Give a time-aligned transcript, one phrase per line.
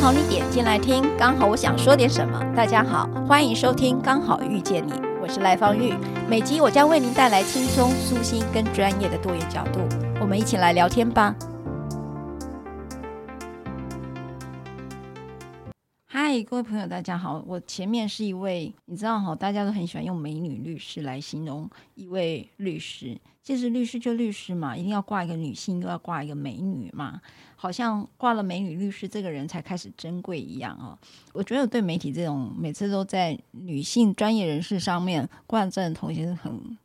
[0.00, 2.38] 刚好你点进来听，刚好我想说点什么。
[2.54, 5.92] 大家好，欢迎收听《刚好遇见你》，我是赖芳玉。
[6.30, 9.80] 每集我将为您带来轻松、舒心跟专业的多元角度，
[10.20, 11.34] 我们一起来聊天吧。
[16.06, 17.42] 嗨，各位朋友，大家好。
[17.44, 23.18] 我前面是一位，你知道哈，大家都很喜欢用美女律师来形容一位律师。
[23.42, 27.20] 其实律师就律师嘛，一定要挂一个女性，又要挂一个美女嘛，
[27.60, 30.96] 好像挂了美女律师，这个人才开始珍贵一样哦。
[31.32, 36.78] 我觉得对媒体这种每次都在女性专业人士上面挂这种头衔是很。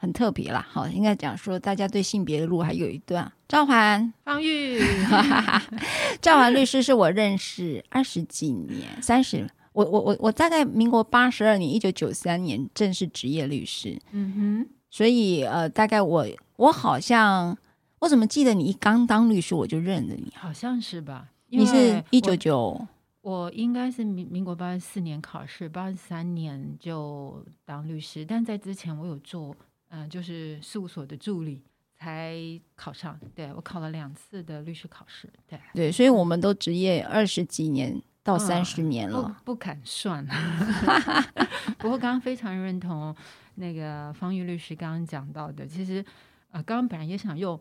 [0.00, 3.32] 很特别啦，好，应该讲说，大家对性别的路还有一段。
[3.48, 4.80] 赵环，方玉，
[6.22, 14.00] 赵环律师是我认识二十几年，三十，我我我我大概民国八十二年，一九九三年正式职业律师。
[14.12, 14.32] 嗯
[14.64, 17.58] 哼，所以呃，大概我我好像
[18.00, 21.28] 我怎么记得你一刚当律师我就认得你，好像是吧？
[21.48, 22.86] 你是一九九，
[23.22, 29.54] 我应该是民民国八十四年考试，八十三年就当律师，但在之前我有做。
[29.90, 31.62] 嗯、呃，就是事务所的助理
[31.96, 32.36] 才
[32.76, 40.22] 考上，对，我考了两次的律师考试，对对，所以我们都职业二十几年到三十年了，哦、不，不敢算。
[41.78, 43.16] 不过刚刚非常认同
[43.54, 46.04] 那个方玉律师刚刚讲到的，其实
[46.50, 47.58] 呃，刚刚本来也想用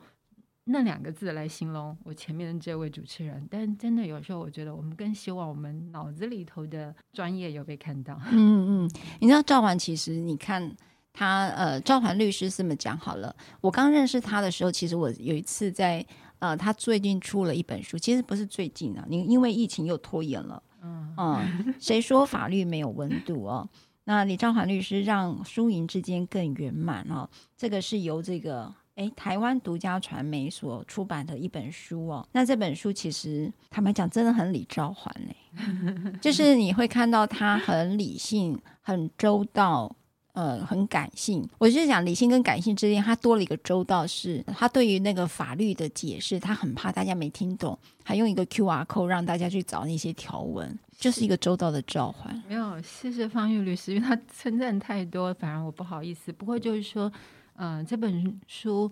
[0.67, 8.19] 那两个字来形容我前面的这位主持人，但真的有时候我觉得我们更希望我们脑子里头的专业有被看到。
[8.31, 10.75] 嗯嗯，你知道赵环，其实你看。
[11.19, 13.35] 他呃，赵环律师是这么讲好了。
[13.59, 16.05] 我刚认识他的时候，其实我有一次在
[16.37, 20.61] 呃，他最近出了一本书，其实不是最近啊，你因为疫情又拖延了。
[20.83, 23.67] 嗯嗯，谁说法律没有温度哦？
[24.03, 27.27] 那李赵环律师让输赢之间更圆满哦。
[27.57, 32.27] 这个是由这个诶台湾独家传媒所出版的一本书哦。
[32.33, 39.95] 那这本书其实坦白讲，真的很李赵环嘞，就是你会看到他很理性、很周到。
[40.33, 41.49] 呃，很感性。
[41.57, 52.39] 我就是讲理性跟感性之间，他多了一个周到，是他对于那个法律的解释，他很怕大家没听懂，还用一个 QR code 让大家去找那些条文，就是一个周到的召唤。
[52.47, 56.31] 没有，谢谢方玉律师，因为他称赞太多，反而我不好意思。
[56.31, 57.11] 不过就是说，
[57.57, 58.91] 呃，这本书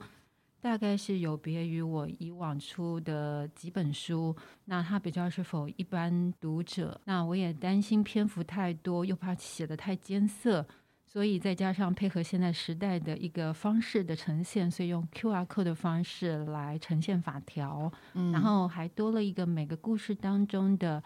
[0.59, 6.99] 大概是有别于我以往出的几本书，那它比较是否一般读者？
[7.05, 10.65] 那我也担心篇幅太多，又怕写的太艰涩。
[11.07, 21.01] 所以再加上配合现在时代的一个方式的呈现，所以用 QR code 的方式来呈现法条，嗯，然后还多了一个每个故事当中的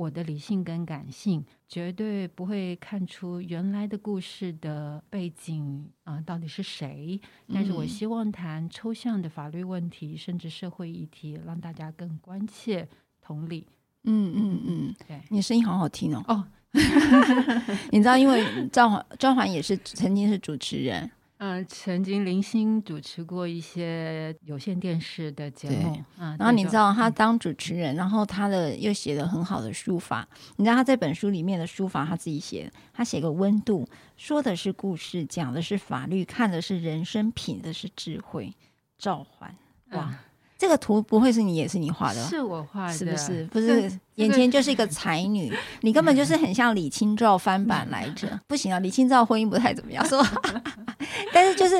[0.00, 7.20] 我的理性跟感性，绝对不会看出原来的故事的背景啊，呃，到底是谁。
[7.52, 12.88] 但是我希望谈抽象的法律问题，甚至社会议题，让大家更关切、
[13.20, 13.66] 同理。
[14.04, 16.24] 嗯嗯嗯，对，你声音好好听哦。
[16.28, 16.46] 哦。
[17.92, 21.10] 你知道，因为赵环赵环也是曾经是主持人，
[21.40, 38.54] 嗯、呃，曾经零星主持过一些有线电视的节目，嗯，然后你知道他当主持人，然后他的又写了很好的书法，你知道他这本书里面的书法他自己写，他写个温度，说的是故事，讲的是法律，看的是人生，品的是智慧，
[38.98, 39.56] 召唤
[39.92, 40.10] 哇。
[40.10, 40.29] 嗯
[40.60, 42.22] 这个图不会是你也是你画的？
[42.24, 43.44] 是我画的，是不是？
[43.46, 45.50] 不是，眼前就是一个才女，
[45.80, 48.28] 你根本就是很像李清照翻版来着。
[48.46, 50.42] 不行啊，李清照婚姻不太怎么样，是吧？
[51.32, 51.74] 但是就是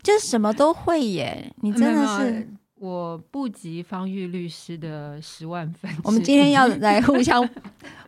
[0.00, 5.90] 就是什么都会耶，你真的是我不及方玉律师的十万分。
[6.04, 7.46] 我们今天要来互相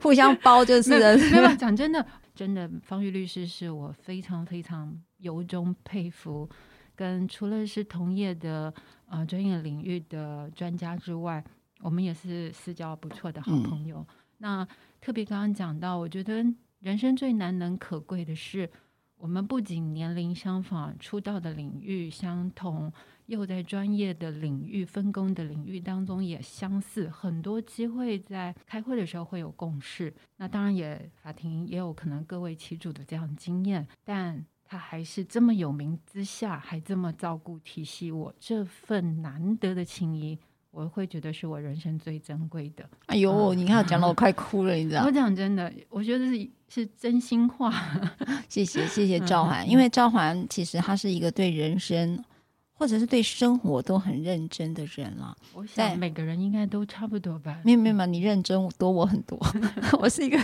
[0.00, 0.90] 互相包，就是
[1.32, 6.48] 没有讲真的，真的方玉律师是我非常非常由衷佩服。
[6.94, 8.72] 跟除了是同业的
[9.06, 11.42] 呃专业领域的专家之外，
[11.80, 13.98] 我们也是私交不错的好朋友。
[13.98, 14.06] 嗯、
[14.38, 14.68] 那
[15.00, 16.44] 特别刚刚讲到，我觉得
[16.80, 18.70] 人生最难能可贵的是，
[19.16, 22.92] 我们不仅年龄相仿，出道的领域相同，
[23.26, 30.12] 又在专业的领域分工的领域当中也相似，很多机会在开会的时候会有共识。
[30.36, 34.44] 那当然也法庭也有可能各为其主的这样经验，但。
[34.72, 40.38] 他还是这么有名之下，还这么照顾、体恤我，这份难得的情谊，
[40.70, 42.88] 我会觉得是我人生最珍贵的。
[43.04, 45.04] 哎呦，嗯、你看，讲的我快哭了，你知道？
[45.04, 47.70] 我讲真的，我觉得是是真心话。
[48.48, 52.24] 谢谢谢谢赵函，因为赵涵其实他是一个对人生
[52.72, 55.36] 或者是对生活都很认真的人了。
[55.52, 57.60] 我想每个人应该都差不多吧。
[57.62, 59.38] 没有没有，你认真多我很多，
[60.00, 60.42] 我是一个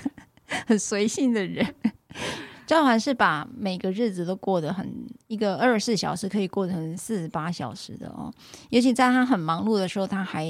[0.66, 1.74] 很随性的人。
[2.69, 8.31] 赵函是把每个日子都过得很一个二十四小时可以过成四十八小时的哦，
[8.69, 10.47] 尤其在他很忙碌的时候，他还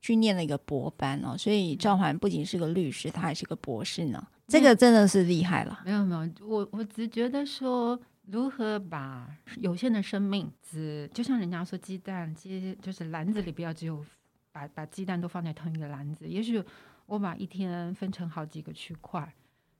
[0.00, 4.26] 去念了一个博班哦，所以赵函不仅是个律师，他还是个博士呢。
[4.46, 5.78] 这个真的是厉害了。
[5.84, 9.28] 没有没有，我我只觉得说，如何把
[9.60, 14.02] 有限的生命，只就像人家说鸡蛋，鸡就是篮子里不要只有
[14.50, 16.64] 把把鸡蛋都放在同一个篮子，也许
[17.04, 19.30] 我把一天分成好几个区块。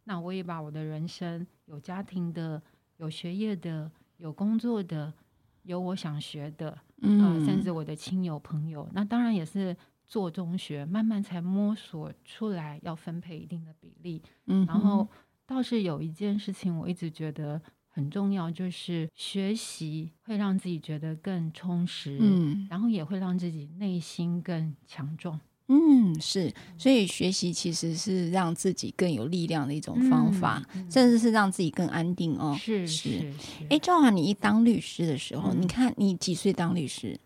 [0.04, 2.60] 那我也把我的人生，有家庭的，
[2.96, 5.12] 有学业的，有工作的，
[5.62, 9.76] 有我想学的，嗯、呃，甚至我的亲友朋友，那当然也是
[10.06, 14.22] 做中学，慢慢才摸索出来要分配一定的比例。
[14.46, 15.06] 嗯，然后
[15.46, 25.38] 倒是有一件事情我一直觉得很重要，就是学习会让自己觉得更充实，嗯，然后也会让自己内心更强壮。
[25.68, 32.56] 嗯，是，所以学习其实是让自己更有力量的一种方法，甚至是让自己更安定哦。
[32.58, 33.32] 是是。
[33.68, 37.20] 哎，赵华，你一当律师的时候，嗯、你看你几岁当律师？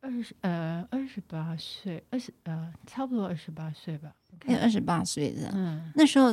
[0.00, 4.12] 二十呃二十八岁，二十呃差不多二十八岁吧。
[4.48, 6.32] 二十八岁的，嗯，那时候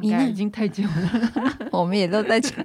[0.00, 2.64] 你那已经太久了， 我们也都在讲。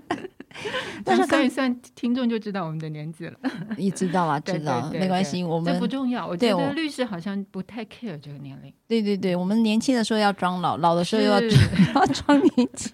[1.06, 3.38] 但是算一算，听众就知道我们的年纪了。
[3.77, 4.39] 你知道啊？
[4.39, 6.25] 知道，没关系，我们这不重要。
[6.25, 8.74] 我觉得律师好像不太 care 这个年龄。
[8.88, 11.39] 对对对，我们年轻的时候要装老，老的时候又要
[11.95, 12.92] 要装年轻。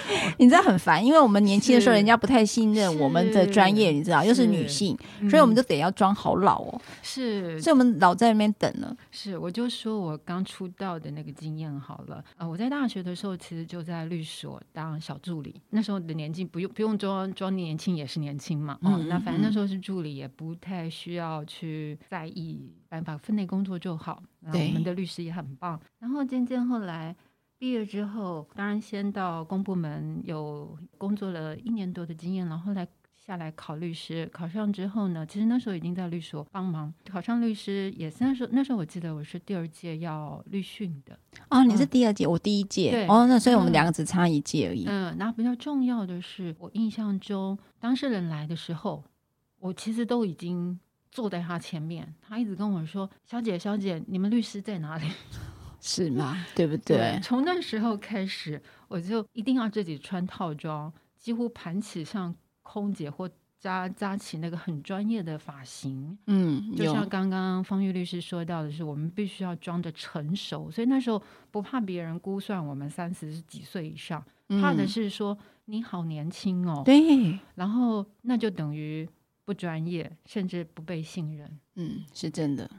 [0.38, 4.96] 你知道很烦，因为我们年轻的时候，人家不太信任我们的专业，你知道，又是女性，
[5.28, 6.80] 所以我们就得要装好老哦。
[7.02, 8.96] 是，所以我们老在那边等了。
[9.10, 12.24] 是，我就说我刚出道的那个经验好了。
[12.36, 15.60] 呃，我在大学的时候，其实就在律所当小助理。
[15.70, 18.78] 那时候的年纪不用不用装装年轻也是年轻嘛。
[18.82, 24.22] 哦，那反正那时候是助理，也不太需要去在意，反正把分内工作就好。
[24.40, 25.80] 然后我们的律师也很棒。
[26.00, 27.14] 然后渐渐后来。
[27.62, 32.84] 毕业之后，当然先到公部门有工作了一年多的经验，然后来
[33.24, 34.28] 下来考律师。
[34.32, 36.92] 考上之后呢，其实那时候已经在律所帮忙。
[37.08, 41.16] 考上律师也是那时候，那时候我记得我是第二届要律训的。
[41.50, 42.90] 哦，你是第二届，嗯、我第一届。
[42.90, 44.84] 对哦，那所以我们两个只差一届而已。
[44.88, 49.04] 嗯，然后比较重要的是，我印象中当事人来的时候，
[49.60, 50.76] 我其实都已经
[51.12, 55.06] 坐在他前面，他一直跟我说：“小姐，小姐，你们律师在哪里？”
[55.84, 56.46] 是吗？
[56.54, 56.96] 对不对？
[56.96, 62.32] 对，从那时候开始，我就一定要自己穿套装，几乎盘起像
[62.62, 66.16] 空姐或扎扎起那个很专业的发型。
[66.26, 71.20] 嗯，就像刚刚方玉律师说到的是，我们必须要装的成熟，所以那时候
[71.50, 74.24] 不怕别人估算我们三十几岁以上，
[74.60, 76.82] 怕的是说你好年轻哦。
[76.84, 79.08] 对，然后那就等于
[79.44, 81.58] 不专业，甚至不被信任。
[81.74, 82.70] 嗯，是真的。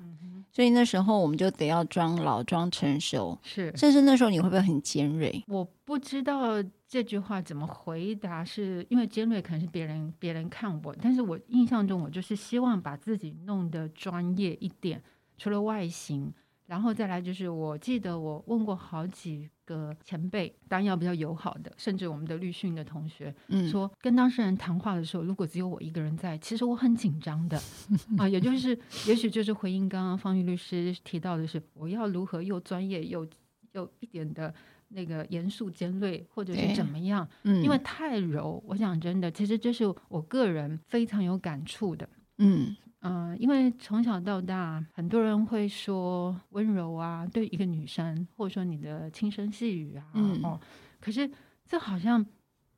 [0.51, 5.44] 所以那时候我们就得要装老装成熟，是，甚至那时候你会不会很尖锐？
[5.48, 15.01] 我不知道这句话怎么回答，是因为尖锐可能是别人别人看我，但是我印象中我就是希望把自己弄得专业一点，
[15.39, 16.31] 除了外形。
[16.65, 27.62] 然后再来就是，我记得我问过好几个前辈，当然要比较友好的，甚至我们的律训的同学，嗯，说跟当事人谈话的时候，如果只有我一个人在，其实我很紧张的
[28.17, 28.27] 啊。
[28.27, 28.77] 也就是，
[29.08, 33.27] 也许就是回应刚刚方玉律师提到的是，我要如何又专业又
[33.74, 34.53] 又一点的
[34.88, 37.27] 那个严肃尖锐，或者是怎么样？
[37.43, 42.75] 嗯，因为太柔，我想真的，其实这是我个人非常有感触的，嗯。
[43.03, 50.60] 嗯、呃，因为从小到大，很多人会说温柔啊，对一个女生，或者说你的轻声细语啊，嗯、哦，
[51.00, 51.29] 可是
[51.65, 52.25] 这好像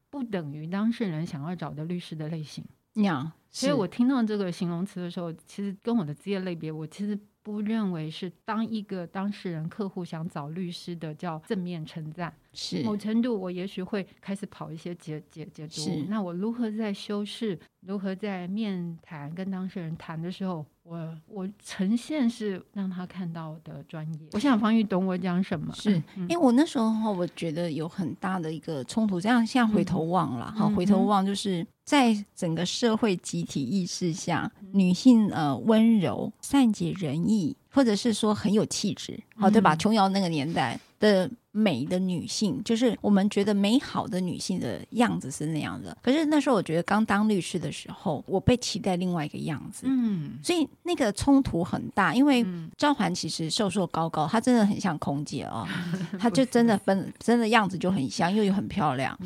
[0.10, 2.64] 不等于当事人想要找的律师的类型。
[2.96, 12.34] 呀，所以我听到这个形容词的时候，其实跟我的职业类别，我其实不认为是当一个当事人客户想找律师的叫正面称赞。
[12.56, 15.74] 是某程度，我也许会开始跑一些解解解读。
[15.74, 17.60] 是那我如何在修饰？
[17.82, 24.20] 如何在面谈跟当事人谈的时候，我我呈现是让他看到的专业。
[24.32, 25.72] 我想方玉懂我讲什么？
[25.76, 29.22] 是因为我那时候我觉得有很大的一个冲突。
[29.22, 39.76] 这样现在回头望了，好、嗯、回头望就是在整个社会集体意识下，嗯、女性呃温柔、善解人意，或者是说很有气质，好对吧？
[39.76, 41.30] 琼瑶那个年代的。
[41.58, 45.98] 美的女性，就是我们觉得美好的女性的样子是那样的。
[46.02, 52.14] 可是那时候我觉得刚当律师的时候，我被期待另外一个样子，嗯，所以那个冲突很大。
[52.14, 52.46] 因为
[52.76, 55.66] 赵环其实瘦瘦高高，她真的很像空姐哦，
[56.20, 59.18] 她就真的分真的样子就很像，又又很漂亮。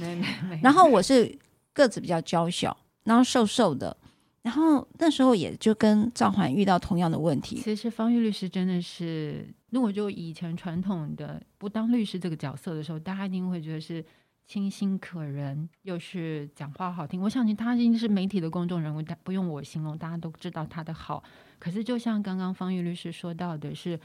[0.62, 1.36] 然后我是
[1.74, 3.98] 个子比较娇小，然后瘦瘦的。
[4.44, 7.60] 然后那时候也就跟赵环遇到同样的问题。
[7.64, 14.04] 其实方玉律师真的是，如果就以前传统的不当律师这个角色的时候，大家一定会觉得是
[14.46, 17.22] 清新可人，又是讲话好听。
[17.22, 21.24] 我相信他已经是媒体的公众人物，但不用我形容，大家都知道他的好。
[21.60, 24.00] 可是就像刚刚方玉律师说到的是，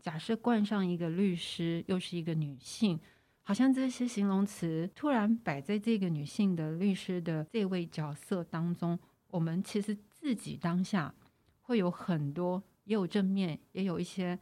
[0.00, 2.98] 假设冠上一个律师，又是一个女性，
[3.42, 8.98] 好像这些形容词突然摆在这个女性的律师的这位角色当中。
[9.28, 11.14] 我们其实自己当下
[11.62, 14.38] 会有很多，也有正面，也有一些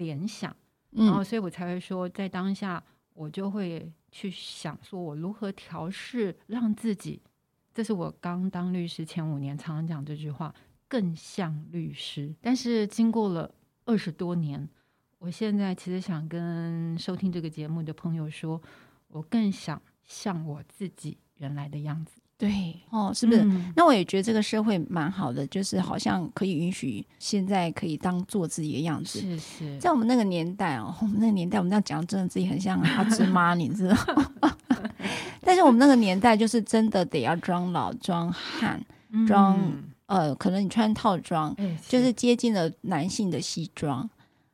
[0.00, 0.54] 联想，
[0.92, 7.20] 嗯、然后所以我才会说，在当下我就会去想，说我如何调试，让自己，
[7.74, 10.54] 这是我刚当律师前五年常常讲这句话，
[10.88, 12.34] 更像律师。
[12.40, 13.54] 但是经过了
[13.84, 14.66] 二十多年，
[15.18, 18.60] 我现在其实想跟收听这个节目的朋友说，
[19.08, 22.19] 我更想像我自己原来的样子。
[22.40, 23.42] 对哦，是不是？
[23.42, 29.20] 嗯、那我也觉得这个社会蛮好的，就是好像可以允许现在可以当做自己的样子。
[29.20, 33.94] 是是，在我们那个年代哦，我们那个年代，我们这样讲，真的自己很像阿芝妈，你知道
[34.40, 34.56] 吗？
[35.44, 38.82] 但是我们那个年代，就是真的得要装老、装汉、
[39.28, 44.08] 装、嗯、呃，可能你穿套装，是就是接近了男性的西装。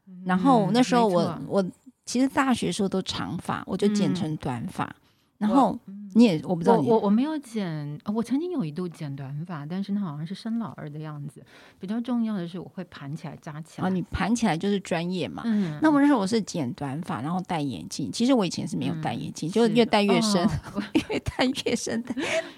[0.09, 1.65] 嗯、然后那时候我错我
[2.05, 4.95] 其实大学时候都长发，我就剪成短发，嗯、
[5.39, 5.79] 然后。
[6.17, 11.45] 你也我不知道你，我我我没有剪，我曾经有一度剪短发，但是那好像是生老二的样子。
[11.79, 13.87] 比较重要的是，我会盘起来扎起来。
[13.87, 15.43] 啊，你盘起来就是专业嘛。
[15.45, 15.79] 嗯。
[15.83, 18.11] 那我那时候我是剪短发，然后戴眼镜。
[18.11, 22.03] 其实我以前是没有戴眼镜，嗯、就越戴越深，哦、 越戴越深，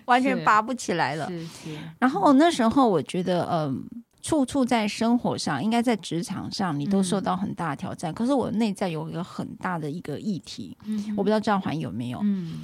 [0.05, 1.27] 完全拔不起来了。
[1.27, 1.75] 是是。
[1.75, 8.13] 是然后那时候我觉得，嗯、呃，处处在生活上，应该在职场上，你都受到很大的挑战。
[8.13, 12.21] 嗯、可是我内在有一个很大的一个议题，嗯、我不知道赵环有没有。
[12.23, 12.61] 嗯。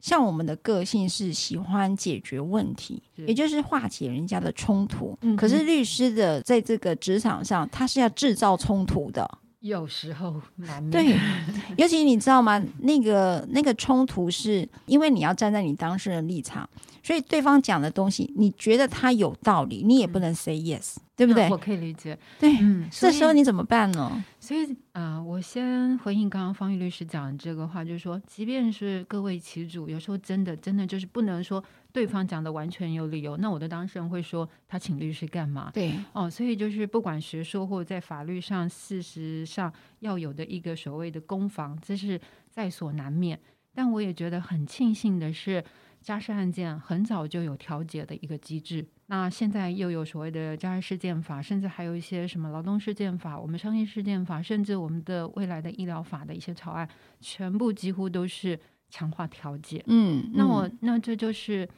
[0.00, 5.16] 像我们的个性是喜欢解决问题，也就是化解人家的冲突。
[5.20, 9.38] 嗯、可是律师的在这个职场上，他是要制造冲突的。
[9.60, 10.90] 有时候难免。
[10.90, 11.18] 对，
[11.76, 12.62] 尤其你知道吗？
[12.80, 16.68] 那个那个冲突是因为你要站在你当事人立场，
[17.02, 20.96] 所以对方讲的东西，你觉得他有道理，你也不能 say yes。
[20.96, 21.50] 嗯对不对？
[21.50, 22.18] 我可以理解。
[22.38, 24.24] 对，嗯，这时候你怎么办呢？
[24.40, 31.62] 所以，啊、呃，我先回应刚刚方玉律师讲的这个话，就是说，即便是各为其主，有时候真的真的就是不能说
[31.92, 33.36] 对方讲的完全有理由。
[33.36, 35.70] 那我的当事人会说，他请律师干嘛？
[35.72, 43.38] 对，哦，所以就是不管学说或者在法律上，事实上要有的一个所谓的攻防，这是在所难免。
[43.74, 45.64] 但我也觉得很庆幸的是。
[46.00, 56.88] 家事案件很早就有调解的一个机制，那现在又有所谓的家事事件法，甚至还有一些什么劳动事件法、我们商业事件法，甚至我们的未来的医疗法的一些草案，
[57.20, 58.58] 全部几乎都是
[58.90, 59.82] 强化调解。
[59.86, 61.68] 嗯，嗯，那我那这就是，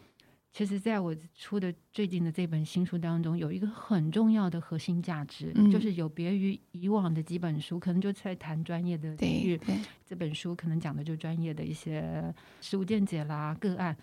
[0.50, 9.60] 其实在我出的最近的这本新书当中，有一个很重要的核心价值，嗯、就是有别于以往的几本书，可能就在谈专业的领域，
[10.04, 13.96] 这本书可能讲的就专业的一些实务见解啦、个案。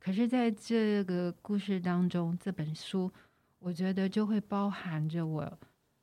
[0.00, 3.12] 可是，在这个故事当中，这本书，
[3.60, 5.58] 我觉得就会包含着我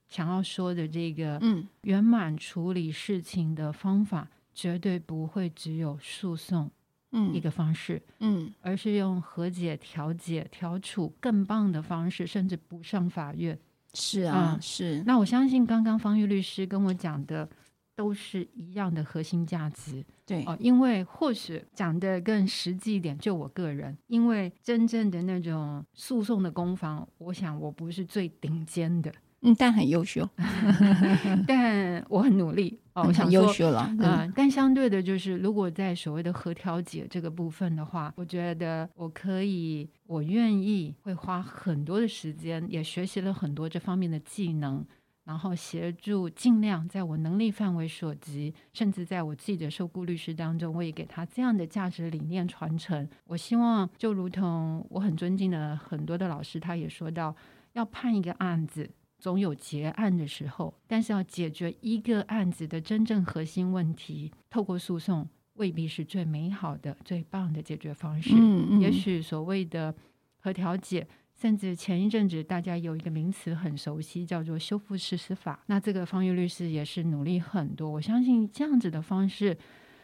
[0.07, 6.69] 想要说的这个，嗯，圆满处理事情的方法，绝对不会只有诉讼，
[7.11, 13.57] 嗯，一个方式，嗯，而是用和解、调解、调处更棒的方式，甚至不上法院。
[13.93, 15.03] 是啊，嗯、是。
[15.05, 17.49] 那我相信，刚刚方玉律师跟我讲的。
[17.95, 30.25] 都是一样的核心价值，对哦，因为或许讲的更实际一点，就我个人，因为真正的那种诉讼的攻防，我想我不是最顶尖的，嗯，但很优秀，
[31.45, 44.85] 但我很努力哦，我想很优秀了，嗯、呃，但相对的，就是如果在所谓的和调解这个部分的话，我觉得我可以，我愿意会花很多的时间，也学习了很多这方面的技能。
[45.25, 53.07] 然后协助，尽量在我能力范围所及，甚至在我自己的受雇律师当中，我也给他这样的价值理念传承。
[53.25, 57.35] 我希望，就如同我很尊敬的很多的老师，他也说到，
[57.73, 68.33] 要判一个案子，总有结案的时候，但是要解决一个案子的真正核心问题，透过诉讼未必是最美好的、最棒的解决方式。
[68.33, 69.93] 嗯嗯，也许所谓的
[70.39, 71.07] 和调解。
[71.35, 75.63] 甚至前一阵子，大家有一个名词很熟悉，叫做修复式司法。
[75.67, 77.89] 那这个方玉律师也是努力很多。
[77.89, 79.57] 我相信这样子的方式，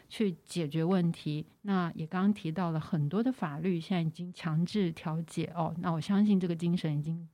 [0.07, 1.45] 去解决问题。
[1.63, 5.75] 那也刚刚提到了很多的法律，现在已经强制调解哦。
[5.79, 7.27] 那我相信这个精神已经。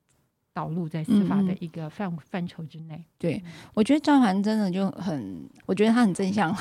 [0.54, 3.04] 导入在司法的一个范范畴之内。
[3.18, 3.42] 对，
[3.74, 6.56] 我觉得赵涵真的就很，我觉得他很正向。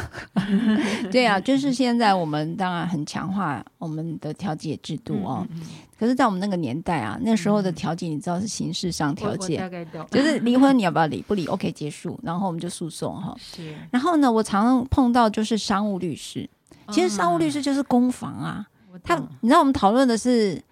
[1.10, 5.46] 对啊，就是现在我们当然很强化我们的调解制度哦。
[5.50, 5.66] 嗯嗯嗯，
[5.98, 11.20] 可是，在我们那个年代啊，那时候的调解你知道是形式上调解，大概就是离婚你要不要离？
[11.22, 13.34] 不离，OK 结束，然后我们就诉讼哈。
[13.40, 13.74] 是。
[13.90, 16.48] 然后呢，我常常碰到就是商务律师，
[16.90, 18.66] 其实商务律师就是攻防啊。
[18.92, 20.62] 嗯、他，你知道我们讨论的是。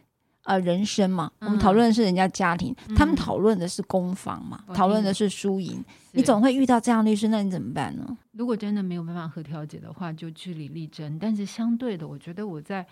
[0.49, 5.85] 呃，人生嘛，我们讨论的是人家家庭，嗯、他们讨论的是攻防嘛，嗯、讨论的是输赢。
[6.13, 8.17] 你总会遇到这样律师，那你怎么办呢？
[8.33, 11.19] 如果真的没有办法和调解的话，就据理力争。
[11.19, 12.87] 但是相对的，我觉得我在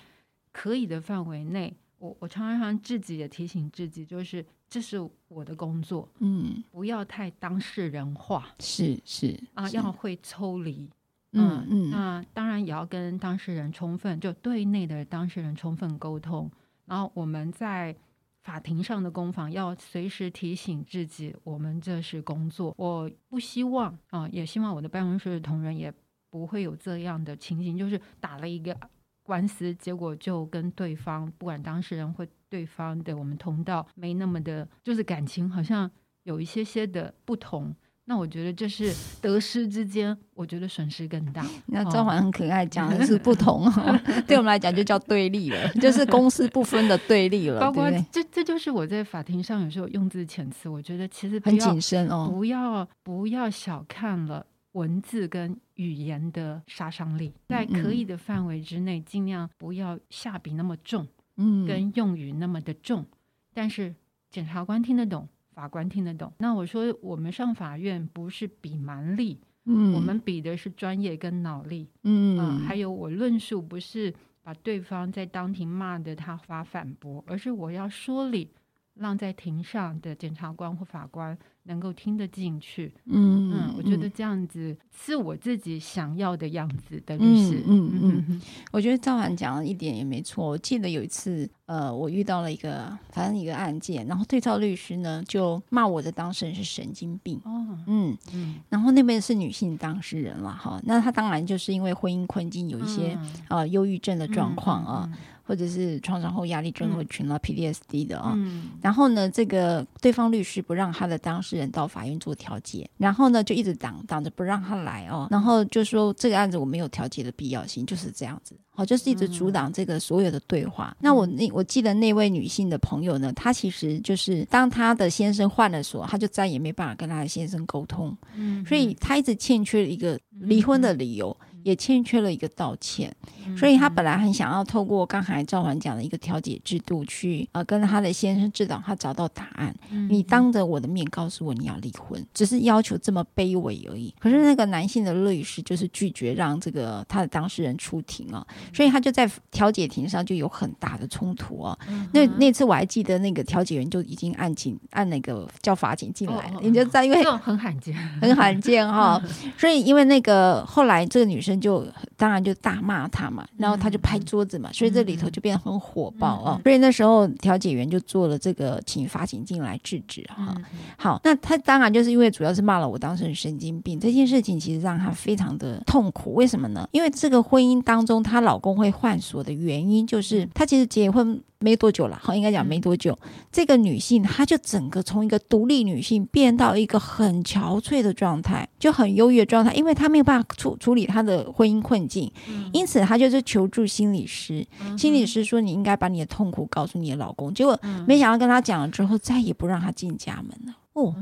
[0.53, 10.91] 可以的范围内，我我常常自己也提醒自己，就是这是我的工作，嗯，不要太当事人化，是是啊，是要会抽离，
[11.33, 16.51] 嗯嗯，嗯那当然也要跟当事人充分，就对内的当事人充分沟通。
[16.87, 17.95] 然后我们在
[18.43, 22.73] 法庭上的攻防，要随时提醒自己，我们这是工作。
[22.79, 25.93] 我不希望啊、也希望我的办公室的同仁也
[26.31, 28.77] 不会有这样的情形，就是打了一个
[29.23, 35.91] 官司，结果就跟对方，不管当事人或对方的我们同道，没那么的，就是感情好像
[36.23, 37.75] 有一些些的不同。
[38.09, 41.45] 那我觉得这是得失之间，我觉得损失更大。
[41.67, 43.69] 那赵环很可爱，讲的是 不同，
[44.29, 47.59] 对我们来讲就叫对立了，就是公私不分的对立了。
[47.61, 61.05] 包括这，这就是我在法庭上有时候用字遣词，我觉得其实很谨慎哦，不要不要小看了文字跟语言的杀伤力，在可以的范围之内，尽量不要下笔那么重，
[61.39, 63.05] 嗯，跟用语那么的重，
[63.53, 63.93] 但是
[64.31, 65.29] 检察官听得懂。
[65.57, 66.31] 法官听得懂。
[66.39, 78.53] 那我说，我们上法院不是比蛮力，嗯，我们比的是专业跟脑力，嗯、呃、还有我论述不是把对方在当庭骂的他发反驳，而是我要说理，
[78.93, 81.37] 让在庭上的检察官或法官。
[81.67, 88.41] 能够听得进去，嗯嗯，我觉得这样子是我自己想要的样子的律师，嗯嗯嗯，
[88.73, 90.47] 我觉得赵涵讲的一点也没错。
[90.47, 98.17] 我记得有一次，呃，我遇到了一个反正一个案件，然后对照律师呢就骂我的当事人是神经病，哦，嗯。
[98.33, 105.11] 嗯，然后那边是女性当事人了哈，那她当然就是因为婚姻困境有一些啊忧郁症的状况啊。
[105.49, 120.95] 或者是创伤后压力症候群了、嗯、，PDSD 的啊、哦，嗯、然后呢，这个对方律师不让他的当事人到法院做调解，然后呢就一直挡挡着不让他来哦，然后就说这个案子我没有调解的必要性，就是这样子，好，就是一直阻挡这个所有的对话。
[120.95, 131.37] 嗯、那我那我记得那位女性的朋友呢，她其实就是当她的先生换了所，她就再也没办法跟她的先生沟通，嗯，所以她一直欠缺一个离婚的理由。
[131.41, 133.13] 嗯也欠缺了一个道歉，
[133.59, 139.75] 所以他本来很想要透过刚才赵环讲的一个调解制度去呃跟他的先生指导他找到答案。
[140.09, 144.15] 你当着我的面告诉我你要离婚，只是要求这么卑微而已。
[144.21, 151.77] 可是那个男性的律师就是拒绝让这个他的当事人出庭啊，所以他就在调解庭上就有很大的冲突啊。
[152.13, 159.21] 那那次我还记得那个调解员就已经按警按那个叫法警进来了，你就在因为很罕见，很罕见哈。
[159.59, 161.56] 所以因为那个后来这个女生。
[161.61, 166.61] 就当然就大骂他嘛，然后他就拍桌子嘛，所以这里头就变得很火爆哦。
[166.63, 170.55] 所以那时候调解员就做了这个，请法警进来制止哈。
[170.97, 176.35] 好，那他当然就是因为主要是骂了我当时很神经病这件事情，其实让他非常的痛苦。
[176.35, 176.89] 为什么呢？
[176.93, 181.41] 因为这个婚姻当中，她老公会换锁的原因，就是她其实结婚。
[181.59, 194.67] 没多久了，好，应该讲没多久，嗯、这个女性她就整个从一个独立女性变到一个很憔悴的状态，就很忧郁的状态，因为她没有办法处处理她的婚姻困境，嗯、因此她就是求助心理师。
[194.81, 200.75] 嗯、心理师说，你应该把你的痛苦告诉你的老公，结果没想到跟他讲了之后，再也不让他进家门了。
[200.97, 201.15] 哦，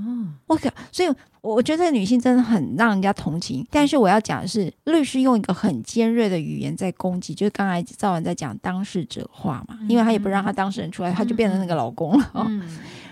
[0.46, 0.70] 我靠！
[0.92, 1.08] 所以
[1.40, 3.66] 我觉得这个女性真的很让人家同情。
[3.70, 12.30] 但是我要讲的是，律师用一个很尖锐的语言在攻击，就是刚才赵文在讲当事者话嘛，因为他也不让他当事人出来，他就变成那个老公了。
[12.32, 12.48] 哦，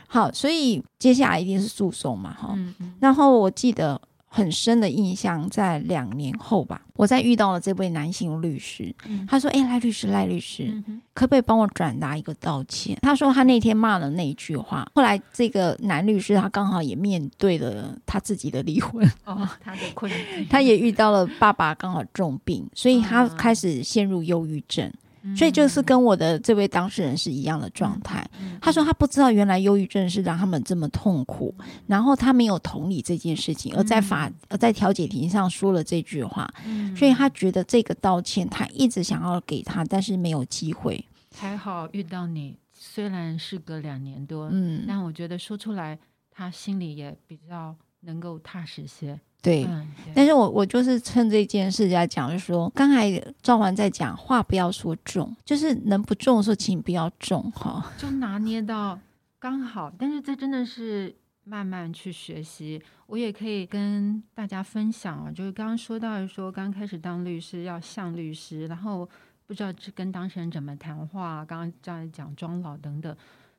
[0.06, 2.56] 好，所以接下来一定是诉讼嘛，哈。
[3.00, 4.00] 然后我记得。
[4.34, 14.90] 很深的印象，在两年后吧，我在遇到了这位男性律师，嗯、他说：“哎，赖律师，赖律师，嗯、可不可以帮我转达一个道歉？”他说他那天骂了那一句话。
[14.94, 24.90] 后来这个男律师他刚好也面对了他自己的离婚，哦，他的困境， 他也遇到了爸爸刚好重病，所以他开始陷入忧郁症。
[25.36, 28.28] 所以就是跟我的这位当事人是一样的状态。
[28.40, 31.54] 嗯、他说他不知道原来忧郁症是让他们这么痛苦，
[31.86, 41.04] 然后他没有同理这件事情，而在法而在调解庭上说了这句话，嗯、所以他觉得这个道歉他一直想要给他，但是没有机会。
[41.34, 45.98] 还好遇到你，虽然事隔两年多，嗯，但我觉得说出来
[46.30, 49.18] 他心里也比较能够踏实些。
[49.42, 53.10] 对，嗯、但是我我就是趁这件事来讲，就是说，刚才
[53.42, 58.96] 赵环在讲话不要说重，就是能不重的时候，请不要重哈，就拿捏到
[59.40, 59.92] 刚好。
[59.98, 62.80] 但是这真的是慢慢去学习。
[63.08, 69.06] 我也可以跟大家分享啊，就是刚刚说到的说，刚开始当律师要像律师，然后
[69.46, 73.14] 不知道跟当事人怎么谈话，刚刚在讲装老等等。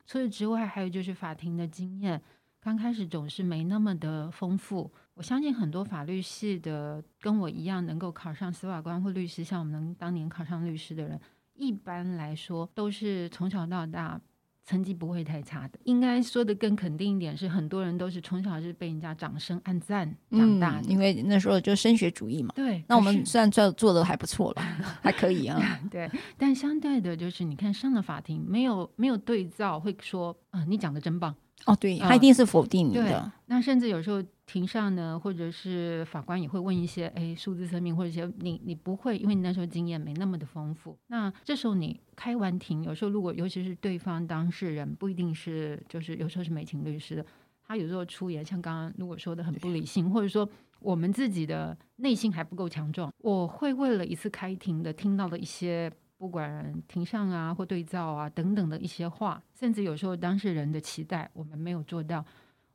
[0.06, 2.20] 除此之外，还有就是法庭的经验。
[2.64, 11.20] 刚开始总是没那么的丰富，我相信很多法律系的跟我一样能够考上司法官或律师，像我们能当年考上律师的人，
[11.52, 14.18] 一般来说都是从小到大
[14.64, 15.78] 成绩不会太差的。
[15.84, 22.54] 应该说的更肯定一点是，很多人都是从小是被人家掌声按赞长大的，嗯，因为那时候就升学主义嘛。
[22.56, 24.62] 对，那我们虽然做做的还不错了，
[25.02, 25.60] 还可以啊。
[25.92, 31.34] 对，但相对的就是你看上了法庭，没有没有对照，会说啊，呃，你讲的真棒。
[31.66, 33.20] 哦，对，他一定是否定你的。
[33.20, 40.96] 嗯、那甚至有时候庭上呢，或者是法官也会问一些，哎，数字生命或者一些你你不会，因为你那时候经验没那么的丰富。
[41.06, 47.26] 那这时候你开完庭，有时候如果尤其是对方当事人不一定是，就是有时候是美琴律师的，
[47.66, 50.46] 他有时候出言像刚刚如果说的很不理性，或者说
[50.80, 55.90] 我们自己的内心还不够强壮，我会为了一次开庭的听到的一些。
[56.16, 62.24] 不管庭上啊或对照啊等等的一些话，甚至有时候当事人的期待我们没有做到，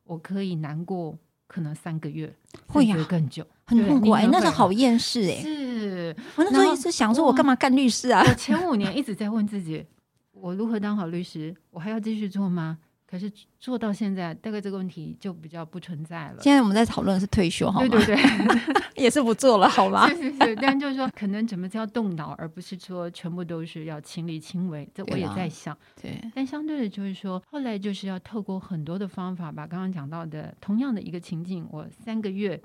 [0.04, 2.32] 我可以难过可能三个月，
[2.68, 5.40] 会呀更久，很痛苦哎，那是好厌世哎。
[5.40, 8.22] 是我那时候一直想说，我干嘛干律师啊？
[8.24, 9.84] 我前五年一直在问自己，
[10.32, 11.54] 我如何当好律师？
[11.70, 12.78] 我还要继续做吗？
[13.10, 16.36] 可是做到现在，大概这个问题就比较不存在了。
[16.40, 17.88] 现在我们在讨论的是退休，好吗？
[17.88, 20.06] 对对对， 也是不做了，好吗？
[20.14, 24.88] 是是是，但就是说，可能怎么叫动脑，而不是说全部都是要亲力亲为。
[24.94, 25.76] 这我也在想。
[26.00, 32.62] 对，对，但相对的，就是说，后来就是要透过很多的方法，把刚刚讲到的同样的一个情境，我三个月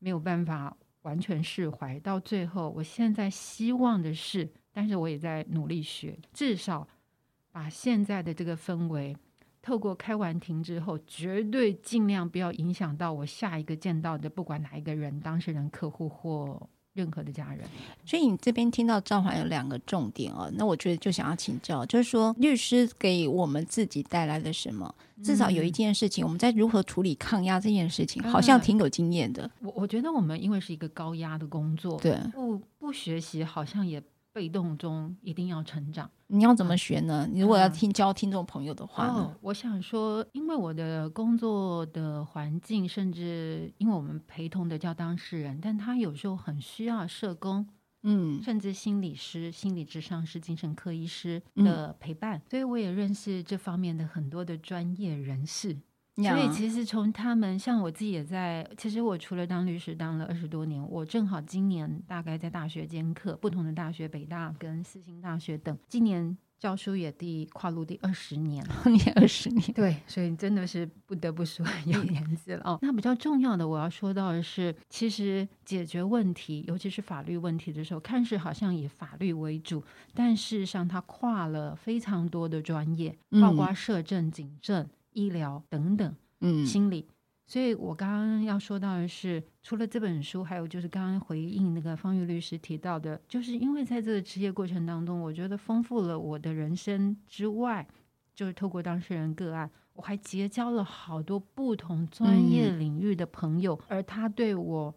[0.00, 6.88] 没有办法完全释怀，到最后，我现在希望的是，但是我也在努力学，至少
[7.52, 9.16] 把现在的这个氛围。
[9.64, 17.60] 透过开完庭之后，绝对尽量不要影响到我下一个见到的，不管哪一个人，当事人、客户或任何的家人。
[18.04, 24.94] 所以你这边听到赵环有两个重点哦，那我觉得就想要请教，就是说律师给我们自己带来了什么？
[25.22, 29.50] 至少有一件事情，我们在如何处理抗压这件事情，好像挺有经验的。
[29.62, 34.02] 我我觉得我们因为是一个高压的工作，对，不不学习好像也。
[34.34, 37.24] 被动中一定要成长，你要怎么学呢？
[37.30, 47.64] 你如果要听教听众朋友的话，哦，我想说，因为我的工作的环境，甚至因为我们陪同的叫当事人，但他有时候很需要社工，
[48.02, 55.78] 嗯，甚至心理师、心理智商师、精神科医师的陪伴，嗯，所以我也认识这方面的很多的专业人士。
[56.16, 72.78] 所以其实从他们，像我自己也在，其实我除了当律师当了二十多年，我正好今年大概在大学兼课，不同的大学，北大跟四星大学等，今年教书也第跨入第二十年了， 你二十年，对，所以真的是不得不说 有年纪了哦。
[72.80, 79.82] 那比较重要的我要说到的是，其实解决问题，尤其是法律问题的时候，看似好像以法律为主，
[80.14, 84.88] 但事实上它跨了非常多的专业，包括社政、警政。
[85.14, 87.08] 医疗等等，嗯，心理，
[87.46, 97.86] 所以我刚刚要说到的是，除了这本书，还有就是刚刚回应那个方玉律师提到的，就是因为在这个职业过程当中，我觉得丰富了我的人生之外，
[98.34, 104.94] 就是透过当事人个案，我还结交了好多不同专业领域的朋友，嗯，而他对我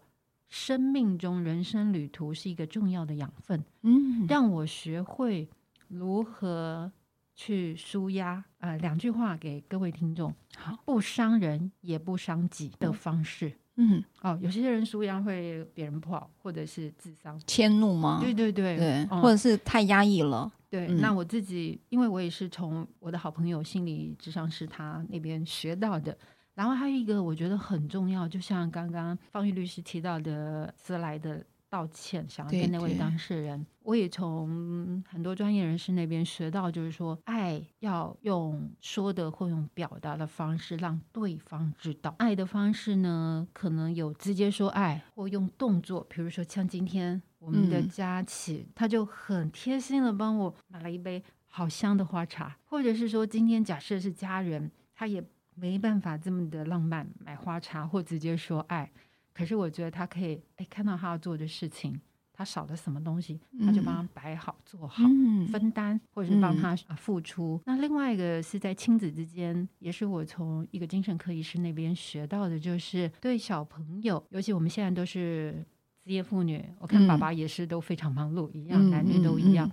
[0.48, 5.48] 生命中人生旅途是一个重要的养分，嗯，让我学会
[5.88, 6.90] 如何。
[7.38, 13.52] 去舒压，呃，两句话给各位听众：好，不伤人也不伤己的方式。
[13.76, 18.18] 嗯，哦，有些人舒压会别人不好，或者是自伤、迁怒吗？
[18.20, 20.50] 对对对，对，嗯、或者是太压抑了。
[20.68, 26.18] 对，嗯、那我自己，因为我也是从我的好朋友心理咨商师他那边学到的。
[26.54, 31.46] 然后还有一个我觉得很重要，就像刚刚方玉律师提到的，迟来的。
[31.70, 42.14] 道歉，想要跟那位当事人，我也从很多专业人士那边学到，就是说，爱要用说的或用表达的方式让对方知道。
[42.18, 58.92] 爱的方式呢，可能有直接说爱，或用动作，比如说像今天我我们的佳琪，他就很贴心的帮我买了一杯好香的花茶，或者是说今天假设是家人，他也没办法这么的浪漫买花茶或直接说爱，
[59.38, 62.00] 可是我觉得他可以哎看到他要做的事情。
[62.32, 65.02] 他少了什么东西，他就帮他摆好、嗯、做好，
[65.50, 67.56] 分担或者是帮他付出。
[67.56, 75.66] 嗯、那另外一个是在亲子之间，也是我从一个精神科医师那边学到的，就是对小朋友，尤其我们现在都是
[76.04, 79.68] 职业妇女，我看爸爸也是都非常忙碌，一样、嗯、男女都一样。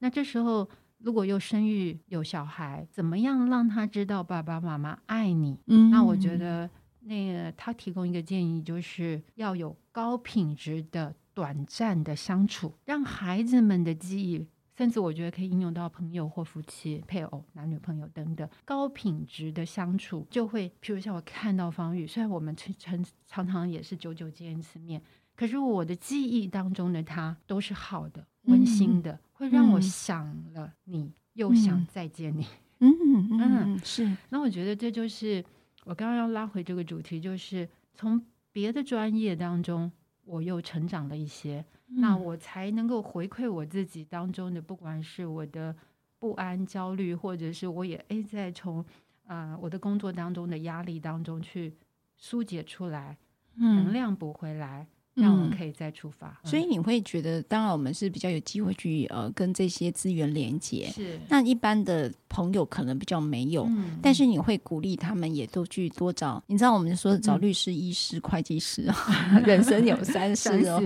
[0.00, 5.56] 那这时候如果又生育有小孩，怎么样让他知道爸爸妈妈爱你？
[5.68, 6.68] 嗯、那我觉得
[7.00, 11.14] 那个他提供一个建议，就是要有高品质的。
[11.38, 14.44] 短暂的相处，让孩子们的记忆，
[14.76, 25.00] 甚至我觉得可以应用到朋友或夫妻、配偶、男女朋友等等，高品质的相处，就会，譬如像我看到方宇，虽然我们常常常常也是久久见一次面，
[25.36, 32.44] 可是我的记忆当中的他都是好的、温馨的，嗯、会让我想了你，嗯、又想再见你。
[32.80, 32.92] 嗯，
[33.30, 34.10] 嗯是。
[34.28, 35.44] 那我觉得这就是
[35.84, 39.90] 我刚刚要拉回这个主题，就是从别的专业当中。
[40.30, 45.74] 我又成长了一些，嗯、那我才能够回馈我自己当中的，不管是我的
[46.18, 48.84] 不安、焦虑，或者是我也诶在从
[49.24, 51.72] 啊、呃、我的工作当中的压力当中去
[52.18, 53.16] 疏解出来，
[53.56, 54.86] 嗯、能量补回来。
[55.20, 60.86] 让我们可以再出发，所以你会觉得，当然我们是比较有机会去呃跟这些资源连接。
[60.94, 66.42] 是，那一般的朋友可能比较没有，嗯、但是你会鼓励他们也都去多找。
[66.46, 70.82] 你知道我们说找律师、医师、会计师啊，人生有三事哦。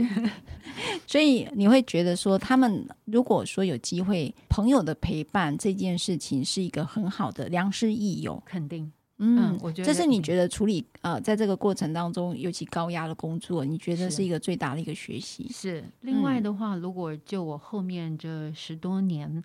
[1.07, 8.91] 所以你会觉得说，他们如果说有机会，朋友的陪伴这件事情是一个很好的良师益友，肯定。
[9.25, 15.49] 嗯，我觉得这是你觉得处理呃，在这个过程当中，尤其高压的工作，你觉得是一个最大的一个学习。
[15.49, 19.43] 是，另外的话，如果就我后面这十多年，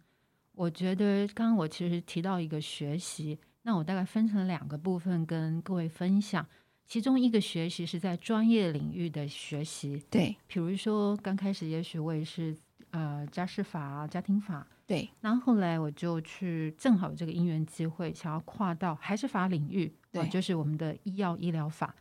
[0.55, 6.43] 我觉得刚刚我其实提到一个学习，那我大概分成两个部分跟各位分享。
[6.87, 12.55] 其中一个学习是在专业领域的学习，对，比如说刚开始也许我也是
[12.91, 14.65] 呃家事法、家庭法。
[14.85, 21.93] 对，然后后来我就去，正好有这个因缘机会，想要跨到还是法领域，对，就是我们的医药医疗法。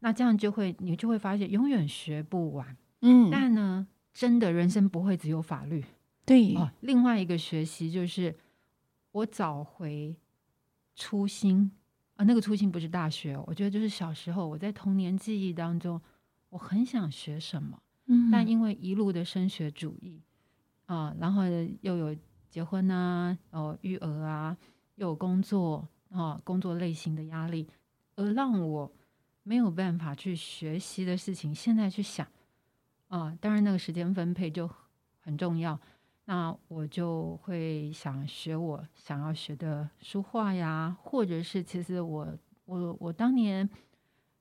[0.00, 2.76] 那这样就会，你就会发现永远学不完。
[3.02, 5.84] 嗯，但呢，真的人生不会只有法律。
[6.26, 8.34] 对，哦，另外一个学习就是
[9.12, 10.16] 我找回
[10.96, 11.70] 初心
[12.16, 16.00] 啊，那个初心不是大学，我觉得就是小时候我在童年记忆当中，
[16.48, 20.22] 我很想学什么，嗯，但因为一路的升学主义。
[20.86, 21.44] 啊，然后
[21.80, 22.14] 又有
[22.50, 24.54] 结婚啊，哦，育儿啊，
[24.96, 27.66] 又有工作啊，工作类型的压力，
[28.16, 28.92] 而让我
[29.44, 32.28] 没有办法去学习的事情，现在去想
[33.08, 34.70] 啊，当然那个时间分配就
[35.20, 35.80] 很重要。
[36.26, 43.66] 那我就会想学我想要学的书画呀，或者是其实我我我当年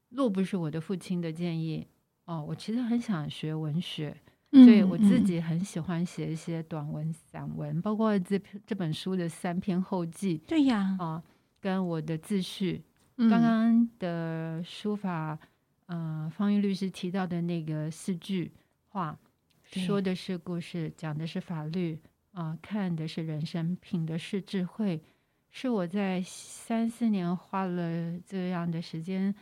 [0.10, 1.88] 若不是我的父亲的建议
[2.26, 4.16] 哦，我其实很想学文学。
[4.56, 10.38] 所以我自己很喜欢写一些短文、散文，嗯嗯、包括这这本书的三篇后记。
[10.46, 11.24] 对呀，啊，
[11.60, 12.84] 跟我的自序，
[13.18, 15.40] 刚刚的书法，
[15.88, 18.52] 嗯、呃，芳玉律师提到的那个四句
[18.90, 19.18] 话，
[19.64, 22.00] 说的是故事，讲的是法律，
[22.34, 25.02] 啊、呃，看的是人生，品的是智慧，
[25.50, 29.34] 是我在三四年花了这样的时间，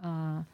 [0.00, 0.46] 啊、呃。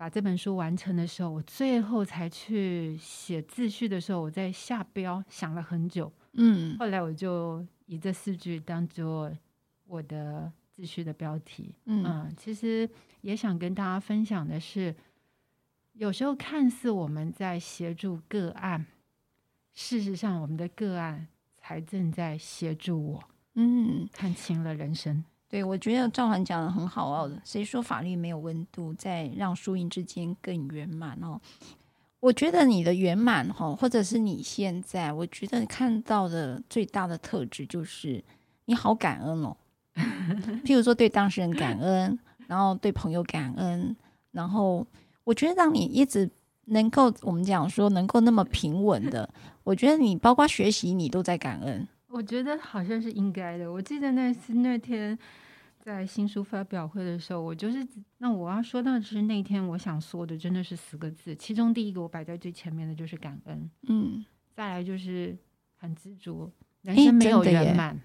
[0.00, 6.10] 把这本书完成的时候，我最后才去写自序的时候，我在下标想了很久。
[6.32, 9.30] 嗯，后来我就以这四句当做
[9.86, 11.74] 我的自序的标题。
[11.84, 12.88] 嗯，嗯，其实
[13.20, 14.96] 也想跟大家分享的是，
[15.92, 18.86] 有时候看似我们在协助个案，
[19.74, 23.22] 事实上我们的个案才正在协助我。
[23.52, 25.22] 嗯，看清了人生。
[25.50, 27.30] 对，我觉得赵涵讲的很好哦。
[27.44, 31.40] 谁说法律没有温度，在让输赢之间更圆满哦？
[32.20, 38.22] 我觉得你的圆满哈，或者是你现在，我觉得看到的最大的特质就是
[38.66, 39.56] 你好感恩哦。
[40.64, 43.96] 譬如说对当事人感恩，然后对朋友感恩，
[44.30, 44.86] 然后
[45.24, 46.30] 我觉得让你一直
[46.66, 49.28] 能够我们讲说能够那么平稳的，
[49.64, 51.88] 我觉得你包括学习你都在感恩。
[52.10, 53.70] 我觉得好像是应该的。
[53.70, 55.16] 我记得那次那天
[55.78, 57.86] 在新书发表会的时候，我就是
[58.18, 65.36] 那我要说到的是那天我想说的真的是四个字，其中第一个我摆在最前面的就是感恩，嗯，再来就是
[65.76, 66.50] 很知足，
[66.82, 67.98] 人生没有圆满，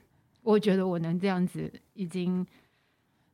[0.44, 2.46] 我觉得我能这样子已经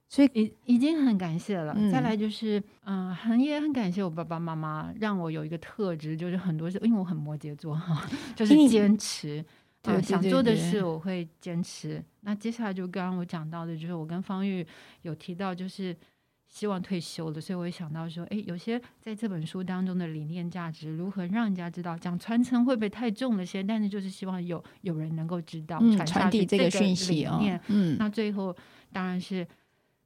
[0.07, 1.73] 所以已已经很感谢了。
[1.77, 9.45] 嗯、再来就是，嗯、呃，很也很感谢我爸爸妈妈，让我有一个特质，就是很多事，因为我很摩羯座哈， 就是坚持。
[10.01, 12.03] 想做的事我会坚持。
[12.21, 14.65] 那接下来就刚刚我讲到的，就是我跟方玉
[15.01, 15.95] 有提到，就是
[16.47, 21.97] 希望退休了，所以我也想到说，哎，有些在这本书当中的理念价值，如何让人家知道？
[21.97, 23.63] 讲传承会不会太重了些？
[23.63, 27.57] 但是就是希望有有人能够知道，嗯、传传递这个讯息理念。
[27.57, 28.55] 哦、嗯，那最后
[28.91, 29.47] 当然是。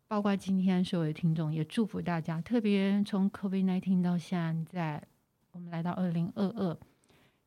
[0.08, 2.40] 包括今天所有的听众，也祝福大家。
[2.40, 5.02] 特别从 COVID-19 到现在，
[5.52, 6.78] 我们来到二零二二，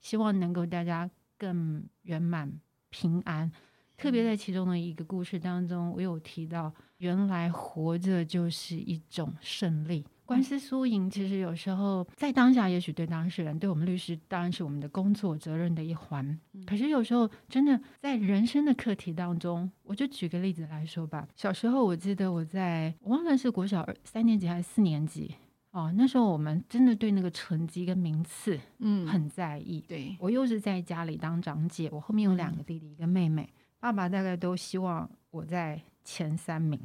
[0.01, 2.53] 希望能够大家更圆满
[2.91, 3.51] 平安。
[3.97, 10.05] 特别在其中的一个故事当中，我有提到，原来活着就是一种胜利。
[10.25, 16.39] 官司输赢，其实有时候在当下，也许对当事人，对我们律师，当然是我们的工作责任的一环。
[16.67, 21.27] 可是有时候，真的在人生的课题当中，我就举个例子来说吧。
[21.35, 25.35] 小时候，我记得我在我忘了是国小三年级还是四年级
[25.71, 29.85] 哦，那时候我们真的对那个成绩跟名次，嗯，很在意。
[29.87, 36.81] 对，我又是在家里当长姐，我后面有两个弟弟，一个妹妹，爸爸大概都希望我在前三名。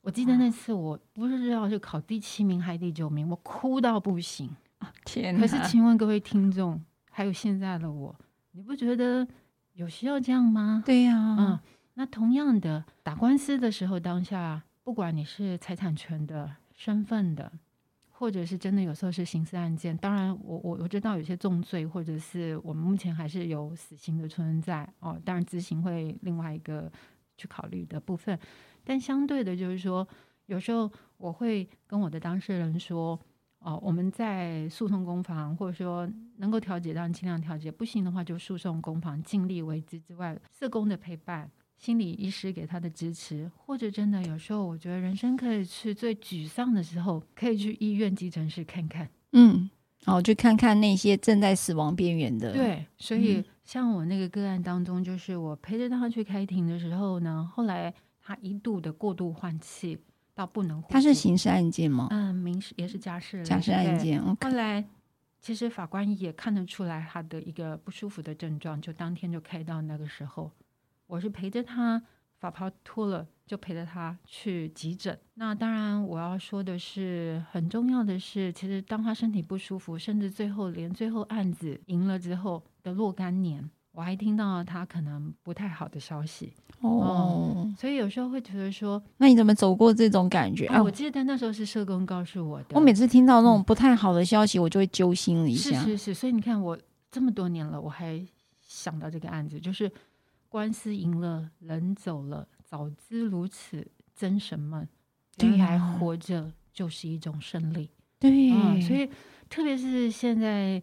[0.00, 4.50] 我记得那次，我不是知道是考第七名还是第九名，我哭到不行。
[5.04, 5.38] 天！
[5.38, 8.14] 可是，请问各位听众，还有现在的我，
[8.52, 9.26] 你不觉得
[9.72, 10.82] 有需要这样吗？
[10.84, 11.58] 对呀、啊，嗯。
[11.94, 17.52] 那同样的，打官司的时候，当下不管你是财产权的、身份的，
[18.24, 25.20] 或者是真的有时候是刑事案件，当然我我我知道有些重罪，或者是我们目前还是有死刑的存在哦。
[25.22, 26.90] 当然执行会另外一个
[27.36, 28.38] 去考虑的部分。
[28.82, 30.08] 但相对的，就是说，
[30.46, 33.20] 有时候我会跟我的当事人说，
[33.58, 49.68] 哦，我们在诉讼攻防，或者说能够调解，当然尽量调解；不行的话，就诉讼攻防，尽力为之之外，社工的陪伴，心理医师给他的支持，或者真的有时候，我觉得人生可以去最沮丧的时候，可以去医院急诊室看看，嗯，
[50.06, 52.52] 哦，去看看那些正在死亡边缘的。
[52.52, 57.92] 对，所以像我那个个案当中，就是我陪着他去开庭的时候呢，后来。
[58.26, 59.98] 他一度的过度换气
[60.34, 62.08] 到不能，他是刑事案件吗？
[62.10, 64.18] 嗯，民事也是家事家事案件。
[64.36, 64.82] 后来
[65.42, 70.50] 其实法官也看得出来他的一个不舒服的症状，就当天就开到那个时候，
[71.14, 72.02] 我是陪着他，
[72.40, 75.16] 法袍脱了就陪着他去急诊。
[75.34, 83.70] 那当然我要说的是，很重要的是，其实当他身体不舒服，甚至最后连最后案子赢了之后的若干年。
[83.92, 90.82] 我还听到他可能不太好的消息哦、嗯，所以有时候会觉得说，那你怎么走过这种感觉啊？
[90.82, 92.66] 我记得那时候是社工告诉我的。
[92.70, 95.78] 我每次听到那种不太好的消息，嗯、我就会揪心了一下。
[95.78, 96.76] 是是是，所以你看我
[97.08, 98.20] 这么多年了，我还
[98.60, 99.88] 想到这个案子，就是
[100.54, 104.86] 官司赢了，人走了，早知如此，争什么？
[105.40, 107.90] 原来活着就是一种胜利。
[108.20, 109.10] 对、嗯，所以
[109.50, 110.80] 特别是现在。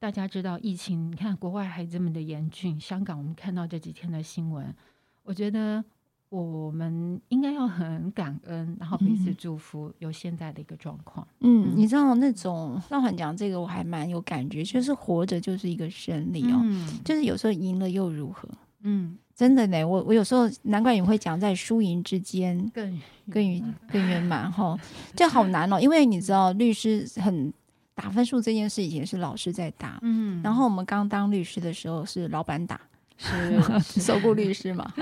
[0.00, 4.74] 大家知道疫情，你看国外还这么的严峻，香港我们看到这几天的新闻，
[5.22, 5.82] 我觉得
[6.28, 11.26] 我们应该要很感恩，然后彼此祝福有现在的一个状况。
[11.40, 18.46] 嗯，嗯你知道那种赵桓讲这个我还蛮有感觉，就是活着就是一个胜利哦，嗯、就是有时候赢了又如何？
[18.84, 24.78] 嗯，真的呢，我我有时候难怪你会讲在输赢之间更更圆更圆满哈，
[25.16, 27.52] 这好难哦，因为你知道律师很。
[27.96, 32.80] 打分数这件事以前是老师在打，嗯，然后我们刚当律师的时候是老板打，
[33.16, 34.92] 是 受雇律师嘛，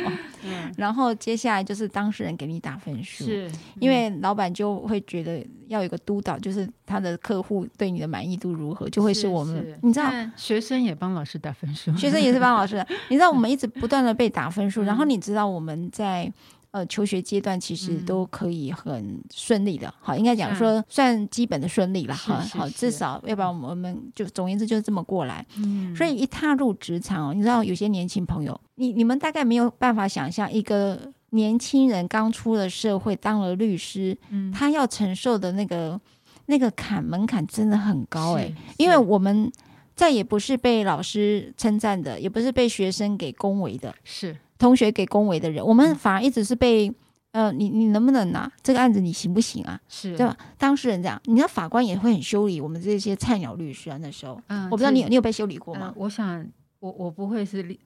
[0.44, 16.32] 嗯，然后接下来就是当事人给你打分数，是因为老板就会觉得要有一个督导，就是他的客户对你的满意度如何，就会是我们，你知道，学生也帮老师打分数， 学生也是帮老师， 你知道我们一直不断的被打分数，然后你知道我们在。
[16.72, 23.60] 呃，求学阶段其实都可以很顺利的，嗯、好，应该讲说算基本的顺利了，哈，好，至少要不然。
[23.62, 25.44] 我们就总而言之就是这么过来。
[25.58, 36.00] 嗯，所以一踏入职场，你知道有些年轻朋友，你你们大概没有办法想象，一个年轻人刚出了社会当了律师，嗯，他要承受的那个
[36.46, 39.52] 那个坎门槛真的很高哎、欸，因为我们
[39.94, 44.34] 再也不是被老师称赞的，也不是被学生给恭维的，是。
[44.62, 46.94] 同学给恭维的人，我们反而一直是被，
[47.32, 49.80] 呃，你你能不能拿这个案子，你行不行啊？
[49.88, 50.36] 是对吧？
[50.56, 53.98] 当事人这样，你知道法官也会很修理我们这些菜鸟律师啊。
[54.00, 55.86] 那时候，嗯，我不知道你有你有被修理过吗？
[55.88, 56.46] 呃、我想，
[56.78, 57.76] 我我不会是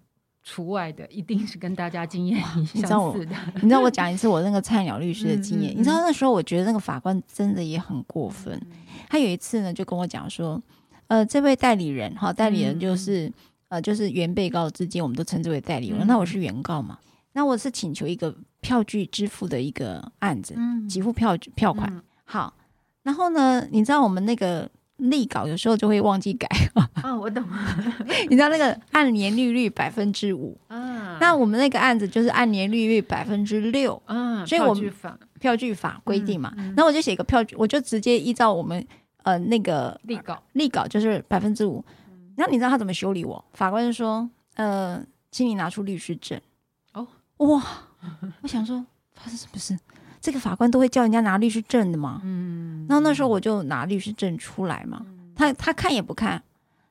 [0.43, 2.69] 除外的，一定是跟大家经验一样。
[2.75, 3.17] 你知道我，
[3.63, 5.73] 你知道我讲一次我那个菜鸟律师的经验。
[5.73, 8.61] 嗯嗯嗯，你知道那时候，我觉得那个法官真的也很过分。
[9.09, 10.63] 他有一次呢，就跟我讲说，
[11.07, 13.33] 呃，这位代理人，哈，代理人就是。
[13.69, 16.01] 呃，就是原被告之间，我们都称之为代理人。
[16.01, 16.99] 嗯、那我是原告嘛？
[17.33, 21.93] 那我是请求一个票据支付的一个案子，嗯，给付票票款。
[21.93, 22.55] 嗯、好，
[23.03, 26.49] 然后呢，你知道我们那个立稿有时候就会忘记改。
[27.03, 27.59] 哦， 我懂了。
[28.31, 31.19] 你知道那个按年利率百分之五 啊？
[31.21, 34.93] 那我们那个案子就是按年利率百分之六啊，所以我们
[35.39, 36.55] 票据法规定嘛。
[36.77, 38.83] 那、嗯、我就写个票据，我就直接依照我们
[39.25, 41.85] 呃那个立稿立稿就是百分之五。
[42.37, 43.45] 那你知道他怎么修理我？
[43.53, 46.41] 法官就说呃，请你拿出律师证。
[46.93, 47.07] 哦，
[47.39, 47.63] 哇！
[48.43, 48.85] 我想说
[49.15, 49.79] 发生什么事？
[50.21, 52.21] 这个法官都会叫人家拿律师证的嘛。
[52.25, 52.87] 嗯。
[52.89, 55.01] 然后那时候我就拿律师证出来嘛。
[55.07, 56.43] 嗯、他他看也不看，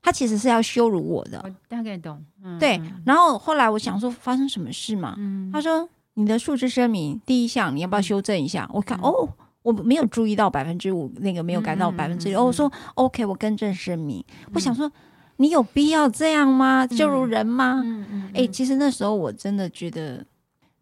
[0.02, 1.42] 他其实是要羞辱我的。
[1.44, 2.24] 我大概懂。
[2.44, 2.82] 嗯、对。
[3.06, 5.16] 然后后来我想说发生什么事嘛？
[5.18, 8.66] 嗯、他说你的数字声明第一项你要不要修正一下？
[8.66, 9.28] 嗯、我看哦，
[9.64, 12.46] 我没有注意到百分之五那个没有改到百分之六。
[12.46, 14.24] 我说 OK，我更正声明。
[14.46, 14.92] 嗯、我想说。
[15.38, 16.86] 你有必要这样吗？
[16.88, 17.82] 就如人吗？
[17.84, 18.32] 嗯嗯。
[18.34, 20.26] 哎、其实那时候我真的觉得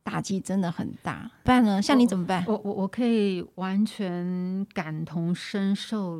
[0.03, 1.29] 打击真的很大。
[1.43, 1.81] 不然呢？
[1.81, 2.43] 像你怎么办？
[2.47, 6.19] 我我我可以完全感同身受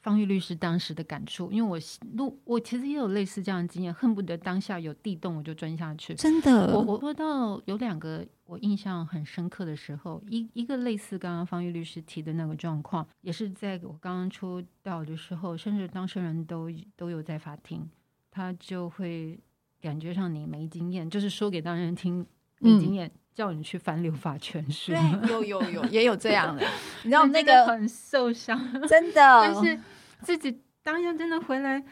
[0.00, 1.78] 芳玉律师当时的感触，因为我
[2.16, 6.14] 录我其实也有类似这样的经验，恨不得当下有地洞我就钻下去。
[6.14, 6.74] 真的。
[6.74, 8.26] 我我说到有两个。
[8.50, 17.88] 我印象很深刻的时候，一一个类似刚刚方玉律师提的那个状况，也是在我刚刚出道的时候，甚至当事人都都有在法庭，
[18.28, 19.38] 他就会
[19.80, 22.26] 感觉上你没经验，就是说给当事人听
[22.58, 24.92] 没经验，嗯、叫你去翻留法全书。
[24.92, 26.66] 对，有有有， 也有这样的，
[27.04, 29.20] 你知道那个很受伤，真的。
[29.20, 29.80] 但是
[30.22, 31.82] 自己当下真的回来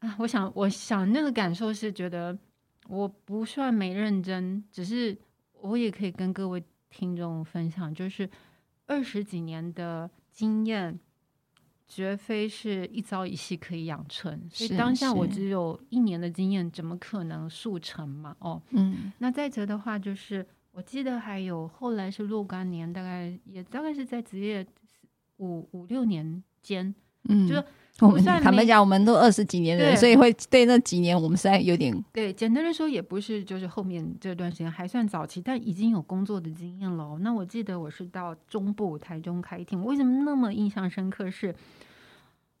[0.00, 2.36] 啊，我想，我想那个感受是觉得
[2.88, 5.16] 我不算没认真，只是。
[5.62, 8.28] 我也可以跟各位听众分享，就是
[8.88, 10.98] 二十几年的经验，
[11.94, 14.48] 绝非是一朝一夕可以养成。
[14.50, 18.34] 所以当下我只有一年的经验，怎么可能速成嘛？
[18.38, 19.12] 哦，嗯。
[19.18, 24.66] 那再者的话，就是我记得还有后来是若干年，大概也大概是在职业
[25.36, 26.94] 五五六年间，
[27.28, 27.62] 嗯，就是。
[28.00, 32.32] 我们坦白讲，我们都二十几年的人，所以会对那几年我们实在有点对。
[32.32, 37.18] 简单的说，也不是就是后面这段时间还算早期，但已经有工作的经验了。
[37.20, 41.48] 那我记得我是到中部台中开庭，为什么那么印象深刻是？
[41.48, 41.54] 是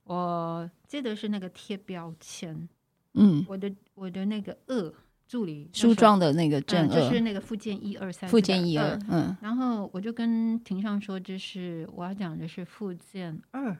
[0.04, 2.68] 我记得是那个贴标签，
[3.14, 4.94] 嗯，我的我的那个二
[5.26, 13.76] 助理梳妆的那个正就是那个附件一二三，附件一二，嗯，然后我就跟庭上说，这是我要讲的是附件二。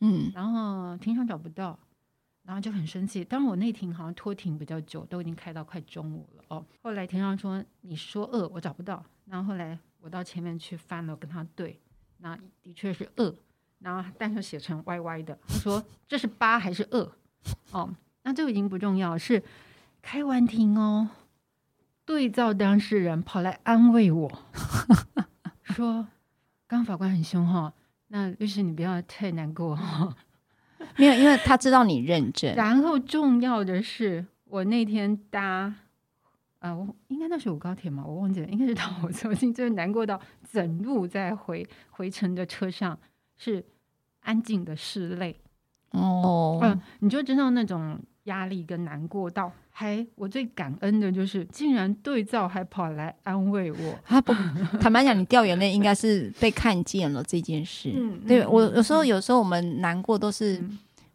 [0.00, 1.78] 嗯，然后庭上找不到，
[2.42, 3.24] 然后就很生气。
[3.24, 6.66] 当然我那庭好像拖庭比较久，都已经开到快中午了哦。
[6.82, 9.02] 后来庭上说你说二，我找不到。
[9.24, 11.80] 然后后来我到前面去翻了，跟他对，
[12.18, 13.34] 那的确是二。
[13.84, 15.38] 然后但是写成歪歪的。
[15.46, 17.12] 他说这是八还是二？
[17.70, 19.42] 哦，那这个已经不重要，是
[20.00, 21.10] 开完庭哦，
[22.06, 24.32] 对照当事人跑来安慰我
[25.62, 26.06] 说，
[26.66, 27.72] 刚法官很凶哈、哦。
[28.08, 30.16] 那律师，你不要太难过哈。
[30.96, 32.54] 没有，因为他知道你认真。
[32.54, 35.74] 然后重要的是，我那天搭啊、
[36.60, 40.20] 呃，我应该那是五高铁嘛，我忘记了，应该是到我重庆，就是难过到
[40.50, 42.96] 整路在回回程的车上
[43.36, 43.64] 是
[44.24, 45.34] 安静的室内。
[45.90, 49.52] 哦，嗯，你就知道那种压力跟难过到。
[49.76, 53.98] 还，我最感恩的就是，竟然对照还跑来安慰我。
[54.04, 54.32] 他不
[54.80, 57.92] 坦白讲，你掉眼泪应该是被看见了这件事。
[57.94, 60.62] 嗯，对我有时候有时候我们难过都是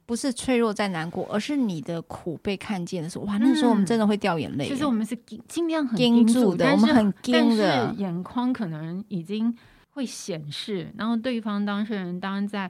[0.05, 4.68] 不是脆弱在难过，而是你的苦被看见的时候，哇，那时候我们真的会掉眼泪。
[4.68, 9.55] 其实我们是尽量很盯住的，我们很盯的，但是眼眶可能已经
[9.91, 10.91] 会显示。
[10.97, 12.70] 然后对方当事人当然在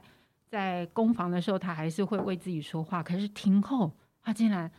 [0.50, 3.92] 在攻防的时候，他还是会为自己说话，可是庭后
[4.22, 4.70] 他竟然。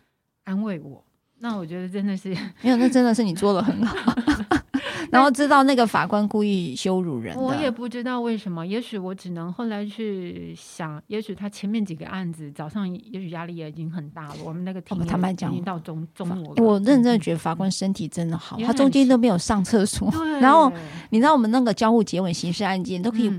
[0.43, 1.05] 安慰我，
[1.37, 2.29] 那我觉得真的是
[2.63, 4.11] 没有，那真的是你做的很好。
[5.11, 8.65] 然后知道那个法官故意羞辱人，我也不知道为什么。
[8.65, 14.35] 也许我只能后来去想，也许他前面几个案子早上也许压力也已经很大了。
[14.43, 20.11] 我们那个庭坦白讲已经到中中午了，我认真的觉得法官身体真的好，他中间都没有上厕所。
[20.39, 20.73] 然后
[21.11, 23.31] 你知道我们那个交互结吻刑事案件都可以。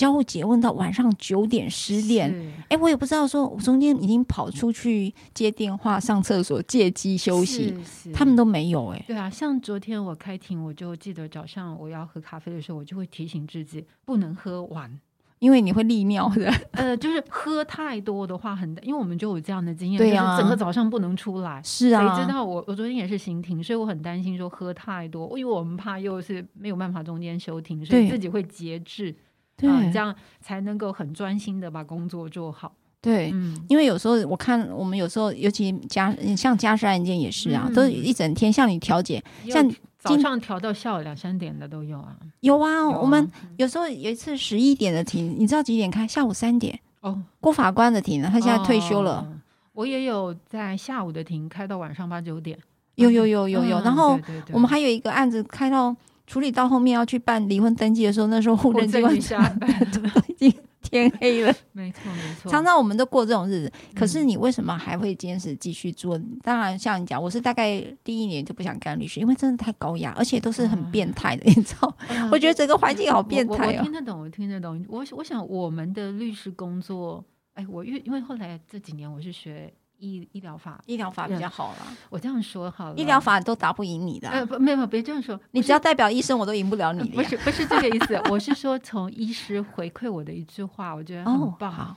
[0.00, 2.34] 嗯交互詰问到晚上九点十点，
[2.68, 7.74] 哎是，我也不知道说，我中间已经跑出去接电话、上厕所、借机休息，
[8.14, 9.04] 他们都没有哎。
[9.06, 14.90] 对啊，像昨天我开庭，我就记得早上我要喝咖啡的时候，我就会提醒自己不能喝完，
[15.38, 16.50] 因为你会利尿的。
[16.72, 21.60] 呃，就是喝太多的话很，因为我们就有这样的经验，对啊，整个早上不能出来。
[21.62, 29.14] 是啊，谁知道我我昨天也是行庭，所以我很担心说喝太多，因为我们怕又是没有办法中间休庭，所以自己会节制。
[29.60, 32.72] 对、啊，这样才能够很专心的把工作做好。
[33.02, 39.66] 对，嗯，因为有时候我看我们有时候，尤其家像家事案件也是啊，嗯、都一整天向你调解，像
[39.98, 42.14] 早上调到下午两三点的都有啊。
[42.40, 46.06] 有啊，有啊我们有时候有一次十一点的庭，你知道几点开？
[46.06, 46.78] 下午三点。
[47.00, 48.28] 哦，郭法官的庭呢？
[48.30, 49.20] 他现在退休了。
[49.20, 49.32] 哦、
[49.72, 52.58] 我也有在下午的庭开到晚上八九点。
[52.96, 54.20] 有有有有有，嗯、然后
[54.52, 55.96] 我们还有一个案子开到
[56.30, 61.52] 处理到后面要去办离婚登记的时候，那时候户政机关下班 都已经天黑了。
[61.72, 66.16] 没错没错，常常我们都过这种日子，可是你为什么还会坚持继续做？
[66.16, 71.96] 嗯、当然，像你讲，我是大概第一年就不想干律师，因为真的太高压，而且都是很变态的，嗯、 你知道？
[72.10, 73.58] 嗯、我觉得整个环境好变态哦。
[73.58, 74.86] 我，我，我听得懂，我听得懂。
[74.88, 77.24] 我我想我们的律师工作，
[77.54, 79.72] 哎，我因因为后来这几年我是学。
[80.00, 81.96] 医医疗法，医疗法比较好啦。
[82.08, 84.28] 我这样说好了，医疗法都打不赢你的。
[84.28, 85.38] 呃，不，没有，别这样说。
[85.52, 87.08] 你只要代表医生，我都赢不了你。
[87.10, 88.20] 不是，不是这个意思。
[88.28, 91.72] 我是说，从医师回馈我的一句话，我觉得很棒。
[91.72, 91.96] 哦、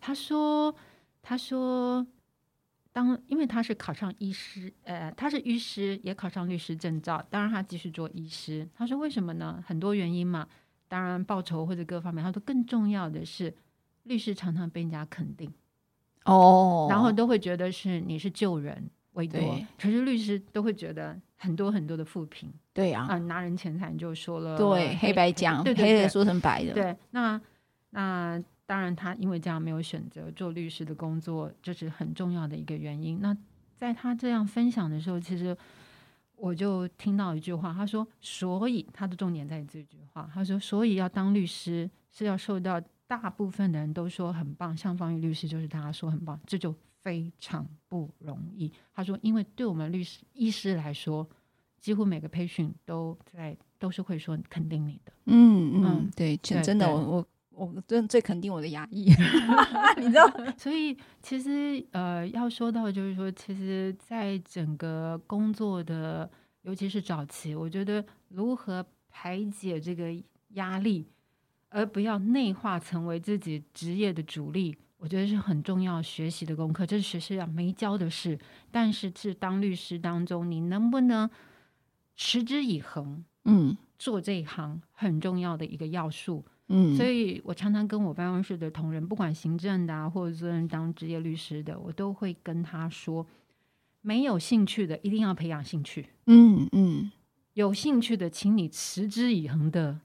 [0.00, 0.74] 他说
[1.22, 2.06] ：“他说，
[2.92, 8.68] 当因为他是考上医师，呃，他是医师，也考上律师证照，当然他继续做医师。
[8.76, 9.62] 他说为什么呢？
[9.66, 10.46] 很多原因嘛。
[10.86, 13.54] 当然报酬或者各方面，他说更重要的是，
[14.02, 15.50] 律师常常被人家肯定。”
[16.24, 19.40] 哦，然后都会觉得是你是救人为多，
[19.78, 22.50] 可是律师都会觉得很多很多的负评。
[22.72, 26.72] 对呀、啊，啊，拿人钱财就说了，对，黑白讲，对对对，黑的说成白的。
[26.72, 27.40] 对，那
[27.90, 33.20] 那当然，他因为这样没有选择做律师的工作，这是很重要的一个原因。
[33.20, 33.36] 那
[33.76, 35.54] 在他这样分享的时候，其实
[36.36, 42.80] 我就听到一句话，他说：“所以他的重点在这句话，他说，所以要当律师是要受到。”
[43.16, 48.70] 大部分的人都说很棒，像方玉律师就是大家说很棒，这就非常不容易。
[48.92, 51.26] 他说，因为对我们律师、医师来说，
[51.78, 55.12] 几乎每个培训都在都是会说肯定你的。
[55.26, 59.04] 嗯嗯，对，对真的，我我我真最肯定我的牙医，
[59.96, 60.28] 你知道。
[60.58, 66.28] 所以其实呃，要说到就是说，其实在整个工作的，
[66.62, 70.12] 尤其是早期，我觉得如何排解这个
[70.54, 71.06] 压力。
[71.74, 76.86] 而不要内化成为自己职业的主力，我觉得是很重要学习的功课。
[76.86, 78.38] 这是学校没教的事，
[78.70, 81.28] 但是是当律师当中，你能不能
[82.14, 83.24] 持之以恒？
[83.46, 86.44] 嗯，做这一行很重要的一个要素。
[86.68, 93.26] 嗯，所以我常常跟我办公室的同仁，不管行政的啊，或者是当职业律师的，我都会跟他说：
[94.00, 96.06] 没有兴趣的，一定要培养兴趣。
[96.26, 97.10] 嗯嗯，
[97.54, 99.98] 有兴趣的，请你持之以恒的。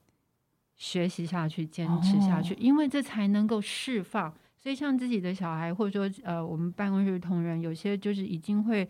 [0.80, 4.34] 学习下去，坚持下去，因为这才能够释放。
[4.56, 8.88] 所以，像自己的小孩，或者说呃，我们办公室的同仁，有些就是已经会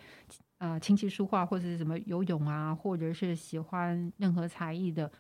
[0.59, 5.11] 呃琴棋书画，或者是什么游泳啊，或者是喜欢任何才艺的，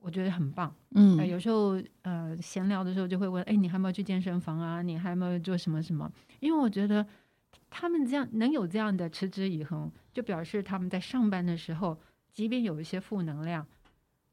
[0.00, 0.74] 我觉得很棒。
[0.90, 4.82] 嗯、呃，有时候呃闲聊的时候就会问，哎，你还没有去健身房啊？
[4.82, 6.10] 你还没有做什么什么？
[6.40, 7.06] 因为我觉得
[7.70, 11.96] 他们这样能有这样的持之以恒，就表示他们在上班的时候，
[12.32, 13.64] 即便有一些负能量。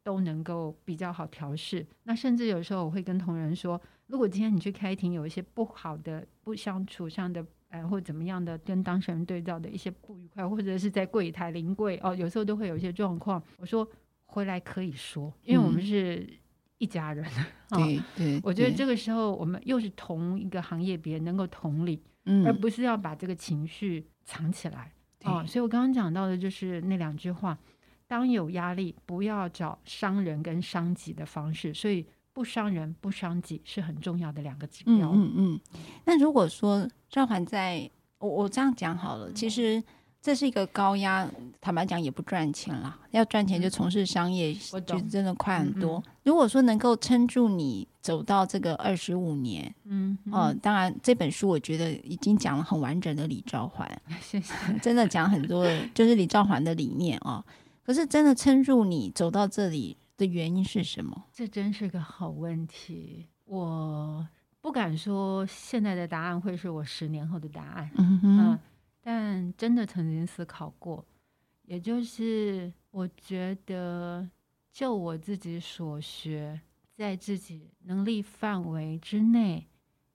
[0.04, 1.86] 都能够比较好调试。
[2.04, 13.42] 那甚至有时候我会跟同仁说，如果今天你去开庭，有一些不好的、不相处上的，呃，或怎么样的，跟当事人对照的一些不愉快，或者是在柜台临柜哦，有时候都会有一些状况。
[13.58, 13.88] 我说
[14.26, 16.28] 回来可以说，因为我们是
[16.78, 17.26] 一家人。
[17.26, 24.92] 嗯 哦、对对，我觉得这个时候我们又是同一个行业别人能够同理，嗯，而不是要把这个情绪藏起来。
[25.26, 27.56] 哦，所以我刚刚讲到的就是那两句话。
[28.10, 32.04] 当有压力，不要找伤人跟伤己的方式，所以
[32.34, 35.12] 不伤人不伤己是很重要的两个指标。
[35.14, 35.60] 嗯嗯。
[36.06, 37.88] 那、嗯、如果说赵环在，
[38.18, 39.82] 我我这样讲好了，其实
[40.20, 41.30] 这是一个高压，
[41.62, 42.98] 坦白讲也不赚钱啦。
[43.12, 46.00] 要赚钱就从事商业，嗯、就真的快很多。
[46.00, 53.88] 嗯嗯、如果说能够撑住你走到这个二十五年，嗯，哦、当然这本书我觉得已经讲了很完整的李兆环，
[54.20, 57.46] 谢谢， 真的讲很多，就是李兆环的理念啊。
[57.90, 61.26] 可是真的撑住你走到这里的原因是什么？
[61.34, 63.26] 这真是个好问题。
[63.46, 64.30] 我
[64.62, 68.60] 不敢说现在的答案会是我十年后的答案，嗯哼、呃，
[69.02, 71.04] 但真的曾经思考过。
[71.64, 74.30] 也就是我觉得，
[74.72, 76.62] 就我自己所学，
[76.94, 79.66] 在自己能力范围之内，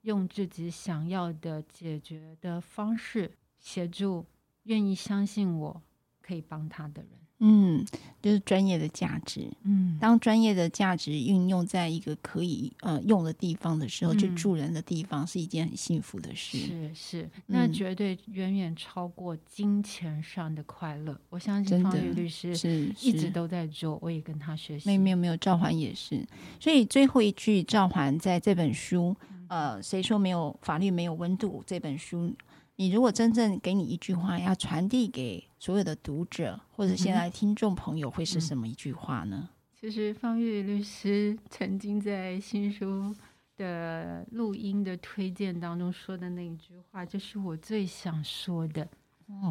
[0.02, 4.24] 用自己想要的解决的方式协助
[4.62, 5.82] 愿意相信我
[6.22, 7.10] 可以帮他的人。
[7.46, 7.84] 嗯，
[8.22, 9.46] 就是专业的价值。
[9.64, 16.56] 嗯，当专业的价值运用在一个可以呃用的地方的时候，嗯、去助人的地方，是一件很幸福的事。
[16.58, 21.12] 是是，那绝对远远超过金钱上的快乐。
[21.12, 24.88] 嗯、我相信方玉律师是一直都在做，我也跟他学习。
[24.88, 26.26] 没有没有没有，赵环也是。
[26.58, 29.14] 所以最后一句，赵环在这本书
[29.48, 32.32] 呃，谁说没有法律没有温度这本书，
[32.76, 39.48] 你如果真正给你一句话要传递给所有的读者或者现在听众朋友，会是什么一句话呢？
[39.78, 43.14] 其实方玉律师曾经在新书
[43.56, 48.88] 的录音的推荐当中说的那一句话，就是我最想说的。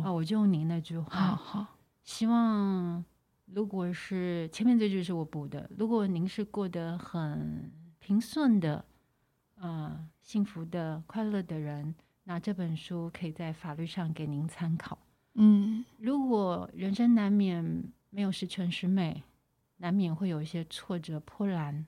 [0.04, 1.16] 哦，我就用您那句话。
[1.16, 3.04] 好好，希望
[3.46, 8.84] 如果是前面这句是我补的，如果您是过得很平顺的，
[9.56, 11.96] 呃，幸福的、快乐的人，
[12.26, 14.98] 那这本书可以在法律上给您参考。
[15.36, 19.24] 嗯，如果人生难免没有十全十美，
[19.78, 21.86] 难免会有一些挫折、波澜。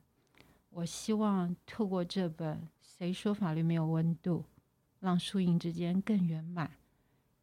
[0.71, 4.39] 我希望透过这本《谁说法律没有温度》，
[4.99, 6.69] 让输赢之间更圆满，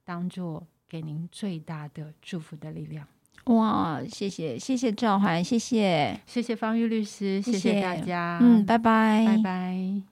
[0.05, 3.07] 当做给您最大的祝福的力量。
[3.45, 10.12] 哇，谢谢谢谢赵函，谢谢谢谢方玉律师，谢谢大家，嗯，拜拜拜拜。